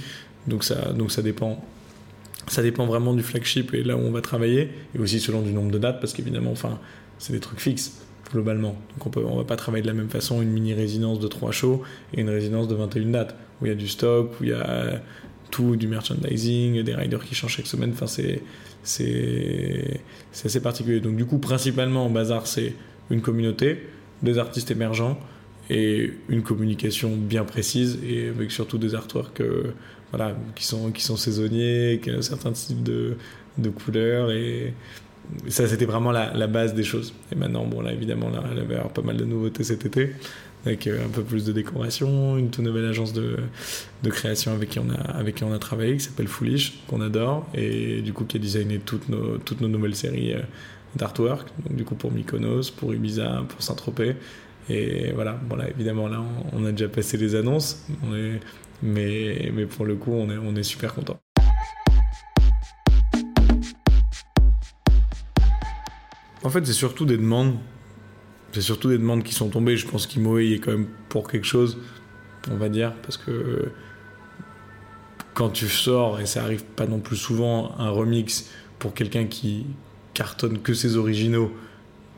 Donc 0.47 0.63
ça, 0.63 0.93
donc 0.93 1.17
dépend. 1.21 1.63
Ça 2.47 2.61
dépend 2.61 2.85
vraiment 2.85 3.15
du 3.15 3.23
flagship 3.23 3.73
et 3.73 3.83
là 3.83 3.97
où 3.97 4.01
on 4.01 4.11
va 4.11 4.21
travailler, 4.21 4.69
et 4.93 4.99
aussi 4.99 5.19
selon 5.19 5.41
du 5.41 5.51
nombre 5.51 5.71
de 5.71 5.79
dates, 5.79 5.99
parce 5.99 6.13
qu'évidemment, 6.13 6.51
enfin, 6.51 6.79
c'est 7.17 7.33
des 7.33 7.39
trucs 7.39 7.59
fixes 7.59 8.05
globalement. 8.31 8.75
Donc 8.97 9.15
on 9.17 9.31
ne 9.31 9.37
va 9.37 9.43
pas 9.43 9.55
travailler 9.55 9.81
de 9.81 9.87
la 9.87 9.93
même 9.93 10.09
façon 10.09 10.41
une 10.41 10.49
mini 10.49 10.73
résidence 10.73 11.19
de 11.19 11.27
3 11.27 11.51
shows 11.51 11.83
et 12.13 12.21
une 12.21 12.29
résidence 12.29 12.67
de 12.67 12.75
21 12.75 13.05
dates, 13.11 13.35
où 13.61 13.65
il 13.65 13.69
y 13.69 13.71
a 13.71 13.75
du 13.75 13.87
stock, 13.87 14.31
où 14.39 14.43
il 14.43 14.49
y 14.49 14.53
a 14.53 15.01
tout, 15.51 15.75
du 15.75 15.87
merchandising, 15.87 16.83
des 16.83 16.95
riders 16.95 17.23
qui 17.23 17.35
changent 17.35 17.55
chaque 17.55 17.67
semaine. 17.67 17.91
Enfin, 17.93 18.07
c'est, 18.07 18.41
c'est, 18.83 20.01
c'est 20.31 20.47
assez 20.47 20.61
particulier. 20.61 20.99
Donc 20.99 21.15
du 21.15 21.25
coup, 21.25 21.37
principalement, 21.37 22.09
Bazar, 22.09 22.47
c'est 22.47 22.73
une 23.09 23.21
communauté, 23.21 23.87
des 24.23 24.37
artistes 24.37 24.71
émergents 24.71 25.19
et 25.69 26.11
une 26.29 26.43
communication 26.43 27.15
bien 27.15 27.43
précise 27.43 27.99
et 28.07 28.29
avec 28.29 28.51
surtout 28.51 28.77
des 28.77 28.95
artworks 28.95 29.41
euh, 29.41 29.73
voilà, 30.11 30.35
qui, 30.55 30.65
sont, 30.65 30.91
qui 30.91 31.03
sont 31.03 31.17
saisonniers, 31.17 31.99
qui 32.01 32.11
ont 32.11 32.17
un 32.17 32.21
certain 32.21 32.51
type 32.51 32.83
de, 32.83 33.17
de 33.57 33.69
couleurs 33.69 34.31
et 34.31 34.73
ça, 35.47 35.67
c'était 35.67 35.85
vraiment 35.85 36.11
la, 36.11 36.47
base 36.47 36.73
des 36.73 36.83
choses. 36.83 37.13
Et 37.31 37.35
maintenant, 37.35 37.65
bon, 37.65 37.81
là, 37.81 37.93
évidemment, 37.93 38.29
là, 38.29 38.43
il 38.55 38.91
pas 38.93 39.01
mal 39.01 39.17
de 39.17 39.25
nouveautés 39.25 39.63
cet 39.63 39.85
été, 39.85 40.11
avec 40.65 40.87
euh, 40.87 41.05
un 41.05 41.09
peu 41.09 41.23
plus 41.23 41.45
de 41.45 41.51
décoration, 41.51 42.37
une 42.37 42.49
toute 42.49 42.65
nouvelle 42.65 42.85
agence 42.85 43.13
de, 43.13 43.37
de, 44.03 44.09
création 44.09 44.53
avec 44.53 44.69
qui 44.69 44.79
on 44.79 44.89
a, 44.89 44.95
avec 44.95 45.35
qui 45.35 45.43
on 45.43 45.53
a 45.53 45.59
travaillé, 45.59 45.97
qui 45.97 46.03
s'appelle 46.03 46.27
Foolish, 46.27 46.83
qu'on 46.87 47.01
adore, 47.01 47.47
et 47.53 48.01
du 48.01 48.13
coup, 48.13 48.25
qui 48.25 48.37
a 48.37 48.39
designé 48.39 48.79
toutes 48.79 49.09
nos, 49.09 49.37
toutes 49.37 49.61
nos 49.61 49.67
nouvelles 49.67 49.95
séries 49.95 50.33
euh, 50.33 50.41
d'artwork, 50.95 51.47
donc 51.65 51.75
du 51.75 51.83
coup, 51.83 51.95
pour 51.95 52.11
Mykonos, 52.11 52.71
pour 52.71 52.93
Ibiza, 52.93 53.43
pour 53.47 53.61
Saint-Tropez. 53.61 54.15
Et 54.69 55.11
voilà, 55.13 55.33
bon, 55.33 55.55
là, 55.55 55.69
évidemment, 55.69 56.07
là, 56.07 56.23
on, 56.53 56.65
a 56.65 56.71
déjà 56.71 56.89
passé 56.89 57.17
les 57.17 57.35
annonces, 57.35 57.85
mais, 58.81 59.51
mais 59.53 59.65
pour 59.67 59.85
le 59.85 59.95
coup, 59.95 60.13
on 60.13 60.29
est, 60.31 60.37
on 60.37 60.55
est 60.55 60.63
super 60.63 60.95
content. 60.95 61.19
En 66.45 66.49
fait, 66.51 66.63
c'est 66.63 66.73
surtout 66.73 67.05
des 67.05 67.17
demandes. 67.17 67.55
C'est 68.51 68.61
surtout 68.61 68.89
des 68.89 68.99
demandes 68.99 69.23
qui 69.23 69.33
sont 69.33 69.49
tombées. 69.49 69.77
Je 69.77 69.87
pense 69.87 70.05
qu'Imoe 70.05 70.53
est 70.53 70.59
quand 70.59 70.71
même 70.71 70.87
pour 71.09 71.27
quelque 71.27 71.47
chose, 71.47 71.79
on 72.51 72.55
va 72.55 72.69
dire, 72.69 72.93
parce 73.01 73.17
que 73.17 73.71
quand 75.33 75.49
tu 75.49 75.67
sors, 75.67 76.19
et 76.19 76.27
ça 76.27 76.43
arrive 76.43 76.63
pas 76.63 76.85
non 76.85 76.99
plus 76.99 77.17
souvent, 77.17 77.75
un 77.79 77.89
remix 77.89 78.51
pour 78.77 78.93
quelqu'un 78.93 79.25
qui 79.25 79.65
cartonne 80.13 80.59
que 80.59 80.75
ses 80.75 80.97
originaux, 80.97 81.51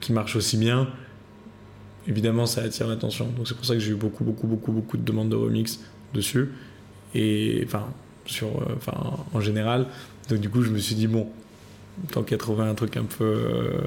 qui 0.02 0.12
marche 0.12 0.36
aussi 0.36 0.58
bien, 0.58 0.90
évidemment, 2.06 2.46
ça 2.46 2.63
attire 2.63 2.88
l'attention. 2.88 3.28
Donc 3.38 3.48
c'est 3.48 3.56
pour 3.56 3.66
ça 3.66 3.76
que 3.76 3.80
j'ai 3.80 3.92
eu 3.92 3.96
beaucoup, 3.96 4.26
beaucoup, 4.26 4.46
beaucoup, 4.46 4.74
beaucoup 4.74 4.98
de 4.98 5.04
demandes 5.04 5.30
de 5.30 5.38
remix 5.38 5.80
dessus. 6.13 6.50
Et 7.16 7.63
enfin, 7.66 7.88
sur, 8.26 8.48
euh, 8.48 8.92
en 9.34 9.40
général. 9.40 9.88
Donc 10.28 10.40
du 10.40 10.50
coup, 10.50 10.63
je 10.63 10.70
me 10.70 10.80
suis 10.80 10.96
dit, 10.96 11.08
bon, 11.08 11.30
tant 12.12 12.24
qu'à 12.24 12.38
trouver 12.38 12.63
un 12.63 12.76
truc 12.76 12.98
un 12.98 13.06
peu. 13.06 13.24
Euh, 13.24 13.82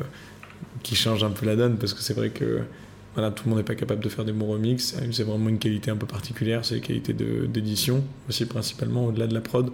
qui 0.83 0.97
change 0.97 1.25
un 1.25 1.31
peu 1.31 1.47
la 1.47 1.57
donne 1.57 1.77
parce 1.77 1.95
que 1.95 2.01
c'est 2.01 2.15
vrai 2.15 2.31
que 2.31 2.63
voilà, 3.15 3.31
tout 3.31 3.45
le 3.45 3.51
monde 3.51 3.59
n'est 3.59 3.65
pas 3.65 3.75
capable 3.75 4.03
de 4.03 4.09
faire 4.09 4.25
des 4.25 4.33
bons 4.33 4.53
remixes. 4.53 4.95
C'est 5.11 5.25
vraiment 5.25 5.49
une 5.49 5.59
qualité 5.59 5.91
un 5.91 5.97
peu 5.97 6.07
particulière, 6.07 6.65
c'est 6.65 6.77
la 6.77 6.81
qualité 6.81 7.13
d'édition 7.13 8.05
aussi 8.29 8.47
principalement 8.47 9.07
au-delà 9.07 9.27
de 9.27 9.35
la 9.35 9.41
prod. 9.41 9.71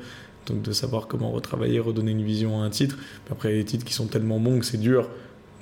Donc 0.47 0.63
de 0.63 0.73
savoir 0.73 1.09
comment 1.09 1.31
retravailler, 1.33 1.81
redonner 1.81 2.13
une 2.13 2.23
vision 2.23 2.63
à 2.63 2.65
un 2.65 2.71
titre. 2.71 2.97
après, 3.31 3.51
il 3.51 3.57
y 3.57 3.61
a 3.61 3.63
des 3.63 3.69
titres 3.69 3.85
qui 3.85 3.95
sont 3.95 4.07
tellement 4.07 4.39
bons 4.39 4.61
que 4.61 4.65
c'est 4.65 4.79
dur 4.79 5.09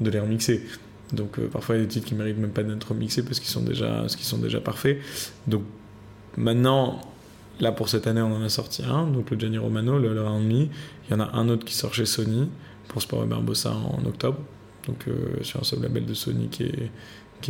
de 0.00 0.10
les 0.10 0.20
remixer. 0.20 0.62
Donc 1.12 1.38
euh, 1.38 1.48
parfois, 1.48 1.76
il 1.76 1.78
y 1.78 1.82
a 1.82 1.86
des 1.86 1.90
titres 1.90 2.06
qui 2.06 2.14
méritent 2.14 2.38
même 2.38 2.50
pas 2.50 2.62
d'être 2.62 2.88
remixés 2.88 3.22
parce 3.22 3.40
qu'ils 3.40 3.48
sont 3.48 3.62
déjà, 3.62 4.06
sont 4.08 4.38
déjà 4.38 4.60
parfaits. 4.60 4.98
Donc 5.46 5.62
maintenant, 6.36 7.00
là 7.60 7.72
pour 7.72 7.88
cette 7.88 8.06
année, 8.06 8.20
on 8.20 8.34
en 8.34 8.42
a 8.42 8.48
sorti 8.50 8.82
un, 8.82 9.06
donc 9.06 9.30
le 9.30 9.38
Gianni 9.38 9.58
Romano, 9.58 9.98
le, 9.98 10.14
le 10.14 10.22
Il 10.22 10.68
y 11.10 11.14
en 11.14 11.20
a 11.20 11.30
un 11.32 11.48
autre 11.48 11.64
qui 11.64 11.74
sort 11.74 11.94
chez 11.94 12.06
Sony 12.06 12.48
pour 12.88 13.00
Sport 13.00 13.24
et 13.24 13.26
Barbossa 13.26 13.72
en 13.72 14.04
octobre. 14.04 14.38
Donc 14.86 15.08
euh, 15.08 15.42
sur 15.42 15.60
un 15.60 15.64
sub-label 15.64 16.04
de 16.06 16.14
Sony 16.14 16.48
qui 16.48 16.64
est, 16.64 16.90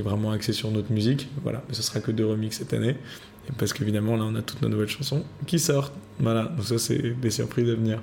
vraiment 0.02 0.32
axé 0.32 0.52
sur 0.52 0.72
notre 0.72 0.90
musique. 0.92 1.28
Voilà, 1.44 1.62
mais 1.68 1.74
ce 1.74 1.82
sera 1.82 2.00
que 2.00 2.10
deux 2.10 2.26
remixes 2.26 2.58
cette 2.58 2.72
année. 2.72 2.96
parce 3.58 3.72
qu'évidemment, 3.72 4.16
là, 4.16 4.24
on 4.24 4.34
a 4.34 4.42
toutes 4.42 4.60
nos 4.60 4.68
nouvelles 4.68 4.88
chansons 4.88 5.24
qui 5.46 5.60
sortent. 5.60 5.94
Voilà, 6.18 6.46
donc 6.46 6.64
ça, 6.64 6.78
c'est 6.78 7.10
des 7.20 7.30
surprises 7.30 7.70
à 7.70 7.74
venir. 7.74 8.00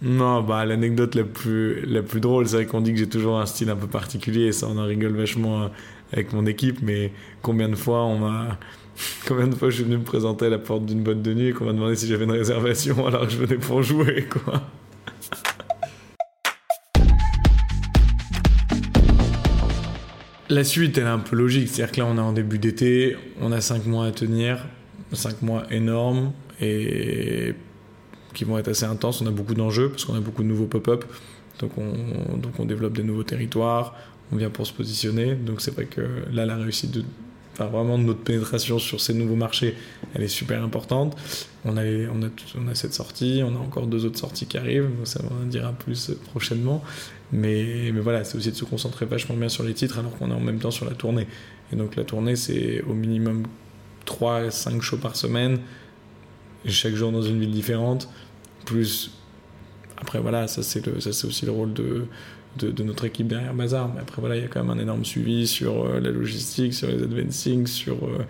Non, 0.00 0.42
bah 0.42 0.64
l'anecdote 0.64 1.16
la 1.16 1.24
plus, 1.24 1.84
la 1.84 2.02
plus 2.02 2.20
drôle, 2.20 2.46
c'est 2.46 2.56
vrai 2.56 2.66
qu'on 2.66 2.80
dit 2.80 2.92
que 2.92 2.98
j'ai 2.98 3.08
toujours 3.08 3.40
un 3.40 3.46
style 3.46 3.68
un 3.68 3.76
peu 3.76 3.88
particulier, 3.88 4.46
et 4.46 4.52
ça 4.52 4.68
on 4.68 4.78
en 4.78 4.84
rigole 4.84 5.16
vachement 5.16 5.62
euh, 5.62 5.68
avec 6.12 6.32
mon 6.32 6.46
équipe, 6.46 6.82
mais 6.82 7.12
combien 7.42 7.68
de 7.68 7.74
fois 7.74 8.04
on 8.04 8.18
m'a. 8.18 8.58
Combien 9.26 9.46
de 9.46 9.54
fois 9.54 9.70
je 9.70 9.76
suis 9.76 9.84
venu 9.84 9.98
me 9.98 10.04
présenter 10.04 10.46
à 10.46 10.48
la 10.48 10.58
porte 10.58 10.86
d'une 10.86 11.02
boîte 11.02 11.22
de 11.22 11.34
nuit 11.34 11.48
et 11.48 11.52
qu'on 11.52 11.64
m'a 11.64 11.72
demandé 11.72 11.96
si 11.96 12.06
j'avais 12.06 12.24
une 12.24 12.32
réservation 12.32 13.06
alors 13.06 13.26
que 13.26 13.32
je 13.32 13.38
venais 13.38 13.56
pour 13.56 13.82
jouer, 13.82 14.26
quoi. 14.28 14.62
La 20.50 20.64
suite, 20.64 20.96
elle 20.96 21.04
est 21.04 21.08
un 21.08 21.18
peu 21.18 21.36
logique. 21.36 21.68
C'est-à-dire 21.68 21.92
que 21.92 22.00
là, 22.00 22.06
on 22.06 22.16
est 22.16 22.20
en 22.20 22.32
début 22.32 22.58
d'été, 22.58 23.16
on 23.40 23.52
a 23.52 23.60
5 23.60 23.84
mois 23.84 24.06
à 24.06 24.12
tenir, 24.12 24.64
5 25.12 25.42
mois 25.42 25.64
énormes 25.70 26.32
et 26.60 27.54
qui 28.32 28.44
vont 28.44 28.56
être 28.56 28.68
assez 28.68 28.86
intenses. 28.86 29.20
On 29.20 29.26
a 29.26 29.30
beaucoup 29.30 29.54
d'enjeux 29.54 29.90
parce 29.90 30.06
qu'on 30.06 30.14
a 30.14 30.20
beaucoup 30.20 30.42
de 30.42 30.48
nouveaux 30.48 30.66
pop-up. 30.66 31.04
Donc 31.58 31.72
on, 31.76 32.36
donc 32.38 32.58
on 32.58 32.64
développe 32.64 32.94
des 32.94 33.02
nouveaux 33.02 33.24
territoires, 33.24 33.94
on 34.32 34.36
vient 34.36 34.48
pour 34.48 34.66
se 34.66 34.72
positionner. 34.72 35.34
Donc 35.34 35.60
c'est 35.60 35.74
vrai 35.74 35.84
que 35.84 36.00
là, 36.32 36.46
la 36.46 36.56
réussite 36.56 36.92
de, 36.92 37.04
enfin, 37.58 37.70
vraiment 37.70 37.98
notre 37.98 38.20
pénétration 38.20 38.78
sur 38.78 39.00
ces 39.00 39.14
nouveaux 39.14 39.36
marchés, 39.36 39.74
elle 40.14 40.22
est 40.22 40.28
super 40.28 40.62
importante. 40.62 41.16
On 41.64 41.76
a, 41.76 41.82
on 41.82 42.22
a, 42.22 42.28
on 42.56 42.68
a 42.68 42.74
cette 42.74 42.94
sortie, 42.94 43.42
on 43.44 43.54
a 43.54 43.58
encore 43.58 43.86
deux 43.86 44.04
autres 44.04 44.18
sorties 44.18 44.46
qui 44.46 44.56
arrivent, 44.58 44.90
ça 45.04 45.20
on 45.24 45.42
en 45.42 45.46
dira 45.46 45.72
plus 45.72 46.12
prochainement. 46.30 46.82
Mais, 47.32 47.90
mais 47.92 48.00
voilà, 48.00 48.24
c'est 48.24 48.38
aussi 48.38 48.50
de 48.50 48.56
se 48.56 48.64
concentrer 48.64 49.04
vachement 49.04 49.36
bien 49.36 49.48
sur 49.48 49.64
les 49.64 49.74
titres 49.74 49.98
alors 49.98 50.16
qu'on 50.16 50.30
est 50.30 50.34
en 50.34 50.40
même 50.40 50.58
temps 50.58 50.70
sur 50.70 50.86
la 50.86 50.94
tournée. 50.94 51.26
Et 51.72 51.76
donc 51.76 51.96
la 51.96 52.04
tournée, 52.04 52.36
c'est 52.36 52.82
au 52.82 52.94
minimum 52.94 53.44
3 54.04 54.50
5 54.50 54.80
shows 54.80 54.98
par 54.98 55.16
semaine, 55.16 55.58
chaque 56.66 56.94
jour 56.94 57.12
dans 57.12 57.22
une 57.22 57.40
ville 57.40 57.52
différente, 57.52 58.08
plus... 58.64 59.10
Après 60.00 60.20
voilà, 60.20 60.46
ça 60.46 60.62
c'est 60.62 60.86
aussi 60.88 61.44
le 61.44 61.50
rôle 61.50 61.72
de, 61.72 62.06
de, 62.64 62.82
notre 62.82 63.04
équipe 63.04 63.28
derrière 63.28 63.54
Bazar. 63.54 63.90
Mais 63.94 64.00
après 64.00 64.20
voilà, 64.20 64.36
il 64.36 64.42
y 64.42 64.44
a 64.44 64.48
quand 64.48 64.62
même 64.62 64.76
un 64.76 64.80
énorme 64.80 65.04
suivi 65.04 65.46
sur 65.46 65.86
euh, 65.86 66.00
la 66.00 66.10
logistique, 66.10 66.74
sur 66.74 66.88
les 66.88 67.02
advancing, 67.02 67.66
sur... 67.66 67.94
Euh, 68.04 68.24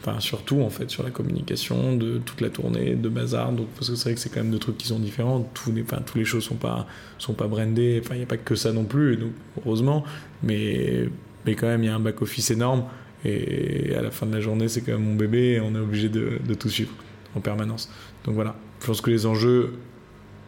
enfin 0.00 0.18
surtout 0.18 0.62
en 0.62 0.70
fait 0.70 0.90
sur 0.90 1.02
la 1.02 1.10
communication 1.10 1.94
de 1.94 2.18
toute 2.18 2.40
la 2.40 2.48
tournée 2.48 2.94
de 2.94 3.08
bazar 3.08 3.52
donc 3.52 3.68
parce 3.76 3.90
que 3.90 3.96
c'est 3.96 4.04
vrai 4.04 4.14
que 4.14 4.20
c'est 4.20 4.30
quand 4.30 4.40
même 4.40 4.50
deux 4.50 4.58
trucs 4.58 4.78
qui 4.78 4.86
sont 4.86 4.98
différents. 4.98 5.48
Tous 5.54 5.72
les 5.72 5.82
enfin 5.82 5.98
tous 6.04 6.18
les 6.18 6.24
choses 6.24 6.44
sont 6.44 6.56
pas 6.56 6.86
sont 7.18 7.34
pas 7.34 7.46
brandés. 7.46 8.00
Enfin 8.02 8.14
il 8.14 8.18
n'y 8.18 8.24
a 8.24 8.26
pas 8.26 8.38
que 8.38 8.54
ça 8.54 8.72
non 8.72 8.84
plus 8.84 9.18
heureusement. 9.58 10.04
Mais 10.42 11.08
mais 11.44 11.54
quand 11.54 11.66
même 11.66 11.82
il 11.82 11.86
y 11.86 11.90
a 11.90 11.94
un 11.94 12.00
back 12.00 12.22
office 12.22 12.50
énorme 12.50 12.84
et 13.24 13.94
à 13.94 14.00
la 14.00 14.10
fin 14.10 14.26
de 14.26 14.32
la 14.32 14.40
journée 14.40 14.68
c'est 14.68 14.80
quand 14.80 14.92
même 14.92 15.04
mon 15.04 15.16
bébé 15.16 15.52
et 15.52 15.60
on 15.60 15.74
est 15.74 15.78
obligé 15.78 16.08
de, 16.08 16.38
de 16.46 16.54
tout 16.54 16.70
suivre 16.70 16.92
en 17.34 17.40
permanence. 17.40 17.90
Donc 18.24 18.34
voilà. 18.34 18.56
Je 18.80 18.86
pense 18.86 19.02
que 19.02 19.10
les 19.10 19.26
enjeux 19.26 19.74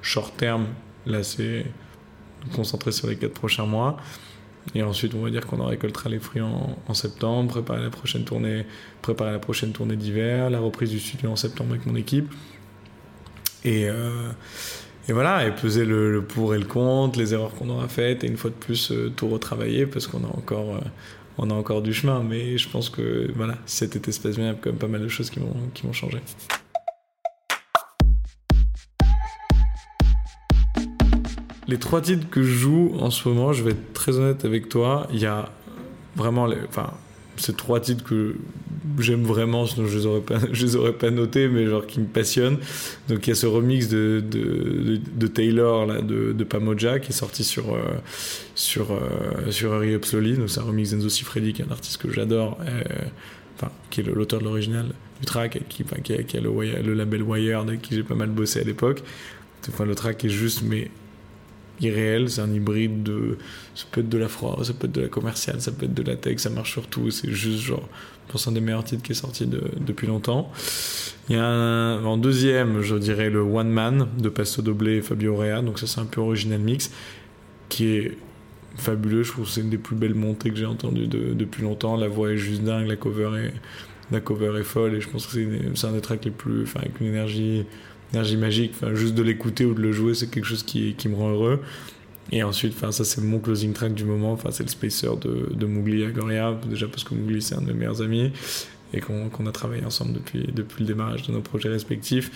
short 0.00 0.34
terme 0.36 0.66
là 1.04 1.22
c'est 1.22 1.66
concentrer 2.54 2.92
sur 2.92 3.08
les 3.08 3.16
quatre 3.16 3.34
prochains 3.34 3.66
mois 3.66 3.96
et 4.74 4.82
ensuite, 4.82 5.14
on 5.14 5.22
va 5.22 5.30
dire 5.30 5.46
qu'on 5.46 5.60
en 5.60 5.66
récoltera 5.66 6.08
les 6.08 6.18
fruits 6.18 6.42
en, 6.42 6.94
septembre, 6.94 7.50
préparer 7.50 7.82
la 7.82 7.90
prochaine 7.90 8.24
tournée, 8.24 8.64
préparer 9.02 9.32
la 9.32 9.38
prochaine 9.38 9.72
tournée 9.72 9.96
d'hiver, 9.96 10.50
la 10.50 10.60
reprise 10.60 10.90
du 10.90 11.00
studio 11.00 11.30
en 11.30 11.36
septembre 11.36 11.72
avec 11.72 11.86
mon 11.86 11.96
équipe. 11.96 12.32
Et, 13.64 13.88
euh, 13.88 14.30
voilà, 15.08 15.46
et 15.46 15.52
peser 15.52 15.84
le, 15.84 16.22
pour 16.22 16.54
et 16.54 16.58
le 16.58 16.64
contre, 16.64 17.18
les 17.18 17.34
erreurs 17.34 17.54
qu'on 17.54 17.68
aura 17.70 17.88
faites, 17.88 18.24
et 18.24 18.28
une 18.28 18.36
fois 18.36 18.50
de 18.50 18.54
plus, 18.54 18.92
euh, 18.92 19.12
tout 19.14 19.28
retravailler 19.28 19.86
parce 19.86 20.06
qu'on 20.06 20.24
a 20.24 20.28
encore. 20.28 20.76
Euh, 20.76 20.80
on 21.38 21.48
a 21.48 21.54
encore 21.54 21.80
du 21.80 21.94
chemin, 21.94 22.22
mais 22.22 22.58
je 22.58 22.68
pense 22.68 22.90
que 22.90 23.32
voilà, 23.34 23.56
cet 23.64 23.96
été 23.96 24.12
se 24.12 24.20
passe 24.20 24.36
bien, 24.36 24.44
il 24.44 24.48
y 24.48 24.50
a 24.50 24.54
quand 24.54 24.68
même 24.68 24.78
pas 24.78 24.86
mal 24.86 25.00
de 25.00 25.08
choses 25.08 25.30
qui 25.30 25.38
vont, 25.40 25.56
qui 25.72 25.82
Les 31.68 31.78
trois 31.78 32.00
titres 32.00 32.28
que 32.28 32.42
je 32.42 32.52
joue 32.52 32.92
en 32.98 33.10
ce 33.10 33.28
moment, 33.28 33.52
je 33.52 33.62
vais 33.62 33.70
être 33.70 33.92
très 33.92 34.18
honnête 34.18 34.44
avec 34.44 34.68
toi, 34.68 35.06
il 35.12 35.20
y 35.20 35.26
a 35.26 35.50
vraiment 36.16 36.48
enfin, 36.68 36.92
ces 37.36 37.54
trois 37.54 37.80
titres 37.80 38.04
que 38.04 38.36
j'aime 38.98 39.22
vraiment, 39.22 39.66
sinon 39.66 39.86
je 39.86 39.98
les 39.98 40.04
les 40.52 40.76
aurais 40.76 40.92
pas 40.92 41.10
notés, 41.10 41.48
mais 41.48 41.66
genre 41.66 41.86
qui 41.86 42.00
me 42.00 42.06
passionnent. 42.06 42.58
Donc 43.08 43.26
il 43.26 43.30
y 43.30 43.32
a 43.32 43.36
ce 43.36 43.46
remix 43.46 43.88
de, 43.88 44.22
de, 44.28 44.98
de, 45.14 45.26
Taylor 45.26 45.86
là, 45.86 46.02
de, 46.02 46.32
de, 46.32 46.44
Pamoja 46.44 46.98
qui 46.98 47.10
est 47.10 47.14
sorti 47.14 47.44
sur 47.44 47.74
euh, 47.74 47.80
sur 48.54 48.92
euh, 48.92 49.50
sur 49.50 49.72
Hurry 49.72 49.94
Up. 49.94 50.04
Donc 50.12 50.50
c'est 50.50 50.60
un 50.60 50.64
remix 50.64 50.90
d'Enzo 50.90 51.08
Cifredi, 51.08 51.52
qui 51.52 51.62
est 51.62 51.66
un 51.66 51.72
artiste 51.72 52.00
que 52.00 52.10
j'adore, 52.10 52.58
euh, 52.66 52.82
enfin 53.56 53.70
qui 53.90 54.00
est 54.00 54.04
l'auteur 54.04 54.40
de 54.40 54.44
l'original 54.44 54.86
du 55.20 55.26
track, 55.26 55.60
qui, 55.68 55.84
a, 55.92 56.22
qui 56.22 56.36
a 56.36 56.40
le, 56.40 56.82
le, 56.82 56.94
label 56.94 57.22
Wired, 57.22 57.68
avec 57.68 57.82
qui 57.82 57.94
j'ai 57.94 58.02
pas 58.02 58.16
mal 58.16 58.30
bossé 58.30 58.60
à 58.60 58.64
l'époque. 58.64 59.02
Enfin, 59.68 59.84
le 59.84 59.94
track 59.94 60.24
est 60.24 60.28
juste 60.28 60.62
mais 60.62 60.90
irréel, 61.82 62.30
c'est 62.30 62.40
un 62.40 62.52
hybride 62.52 63.02
de. 63.02 63.36
Ça 63.74 63.84
peut 63.90 64.00
être 64.00 64.08
de 64.08 64.18
la 64.18 64.28
froid, 64.28 64.58
ça 64.62 64.72
peut 64.72 64.86
être 64.86 64.92
de 64.92 65.02
la 65.02 65.08
commerciale, 65.08 65.60
ça 65.60 65.72
peut 65.72 65.86
être 65.86 65.94
de 65.94 66.02
la 66.02 66.16
tech, 66.16 66.38
ça 66.38 66.50
marche 66.50 66.72
sur 66.72 66.86
tout. 66.86 67.10
C'est 67.10 67.30
juste 67.30 67.60
genre, 67.60 67.88
pense, 68.32 68.48
un 68.48 68.52
des 68.52 68.60
meilleurs 68.60 68.84
titres 68.84 69.02
qui 69.02 69.12
est 69.12 69.16
sorti 69.16 69.46
depuis 69.46 70.06
longtemps. 70.06 70.50
Il 71.28 71.36
y 71.36 71.38
a 71.38 71.44
un, 71.44 72.04
en 72.04 72.16
deuxième, 72.16 72.80
je 72.80 72.96
dirais 72.96 73.30
le 73.30 73.40
One 73.40 73.70
Man 73.70 74.08
de 74.18 74.28
Pasto 74.28 74.62
Doblé 74.62 74.96
et 74.96 75.02
Fabio 75.02 75.36
Rea, 75.36 75.62
donc 75.62 75.78
ça 75.78 75.86
c'est 75.86 76.00
un 76.00 76.06
peu 76.06 76.20
original 76.20 76.58
mix, 76.58 76.90
qui 77.68 77.86
est 77.88 78.18
fabuleux. 78.76 79.22
Je 79.22 79.32
trouve 79.32 79.44
que 79.44 79.50
c'est 79.50 79.60
une 79.60 79.70
des 79.70 79.78
plus 79.78 79.96
belles 79.96 80.14
montées 80.14 80.50
que 80.50 80.56
j'ai 80.56 80.66
entendues 80.66 81.06
depuis 81.06 81.62
longtemps. 81.62 81.96
La 81.96 82.08
voix 82.08 82.32
est 82.32 82.38
juste 82.38 82.62
dingue, 82.62 82.88
la 82.88 82.96
cover 82.96 83.30
est, 83.38 83.52
la 84.10 84.20
cover 84.20 84.58
est 84.58 84.64
folle 84.64 84.94
et 84.94 85.00
je 85.00 85.08
pense 85.08 85.26
que 85.26 85.38
c'est 85.74 85.86
un 85.86 85.92
des 85.92 86.00
tracks 86.00 86.24
les 86.24 86.30
plus. 86.30 86.62
Enfin, 86.62 86.80
avec 86.80 87.00
une 87.00 87.08
énergie 87.08 87.66
énergie 88.12 88.36
magique. 88.36 88.72
Enfin, 88.74 88.94
juste 88.94 89.14
de 89.14 89.22
l'écouter 89.22 89.64
ou 89.64 89.74
de 89.74 89.80
le 89.80 89.92
jouer, 89.92 90.14
c'est 90.14 90.30
quelque 90.30 90.46
chose 90.46 90.62
qui, 90.62 90.96
me 91.06 91.14
rend 91.14 91.30
heureux. 91.30 91.60
Et 92.30 92.42
ensuite, 92.42 92.74
enfin, 92.76 92.92
ça 92.92 93.04
c'est 93.04 93.20
mon 93.20 93.38
closing 93.38 93.72
track 93.72 93.94
du 93.94 94.04
moment. 94.04 94.32
Enfin, 94.32 94.50
c'est 94.50 94.62
le 94.62 94.68
Spacer 94.68 95.16
de, 95.20 95.52
de 95.54 95.66
Mougli 95.66 96.04
à 96.04 96.10
Goria. 96.10 96.58
Déjà 96.68 96.86
parce 96.86 97.04
que 97.04 97.14
Mougli 97.14 97.42
c'est 97.42 97.54
un 97.54 97.60
de 97.60 97.66
mes 97.66 97.74
meilleurs 97.74 98.02
amis 98.02 98.32
et 98.94 99.00
qu'on 99.00 99.46
a 99.46 99.52
travaillé 99.52 99.84
ensemble 99.84 100.12
depuis, 100.12 100.46
depuis 100.52 100.82
le 100.84 100.88
démarrage 100.88 101.22
de 101.22 101.32
nos 101.32 101.40
projets 101.40 101.70
respectifs. 101.70 102.30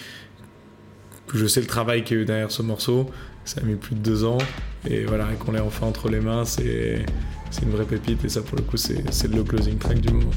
Je 1.34 1.46
sais 1.46 1.60
le 1.60 1.66
travail 1.66 2.04
qu'il 2.04 2.16
y 2.16 2.20
a 2.20 2.22
eu 2.22 2.26
derrière 2.26 2.50
ce 2.50 2.62
morceau. 2.62 3.10
Ça 3.44 3.60
a 3.60 3.64
mis 3.64 3.74
plus 3.74 3.94
de 3.94 4.00
deux 4.00 4.24
ans. 4.24 4.38
Et 4.88 5.04
voilà, 5.04 5.26
qu'on 5.38 5.52
l'ait 5.52 5.60
enfin 5.60 5.86
entre 5.86 6.08
les 6.08 6.20
mains, 6.20 6.44
c'est 6.44 7.04
une 7.62 7.70
vraie 7.70 7.84
pépite. 7.84 8.24
Et 8.24 8.28
ça, 8.28 8.42
pour 8.42 8.56
le 8.56 8.62
coup, 8.62 8.76
c'est 8.76 9.02
le 9.28 9.42
closing 9.42 9.78
track 9.78 10.00
du 10.00 10.12
moment. 10.12 10.30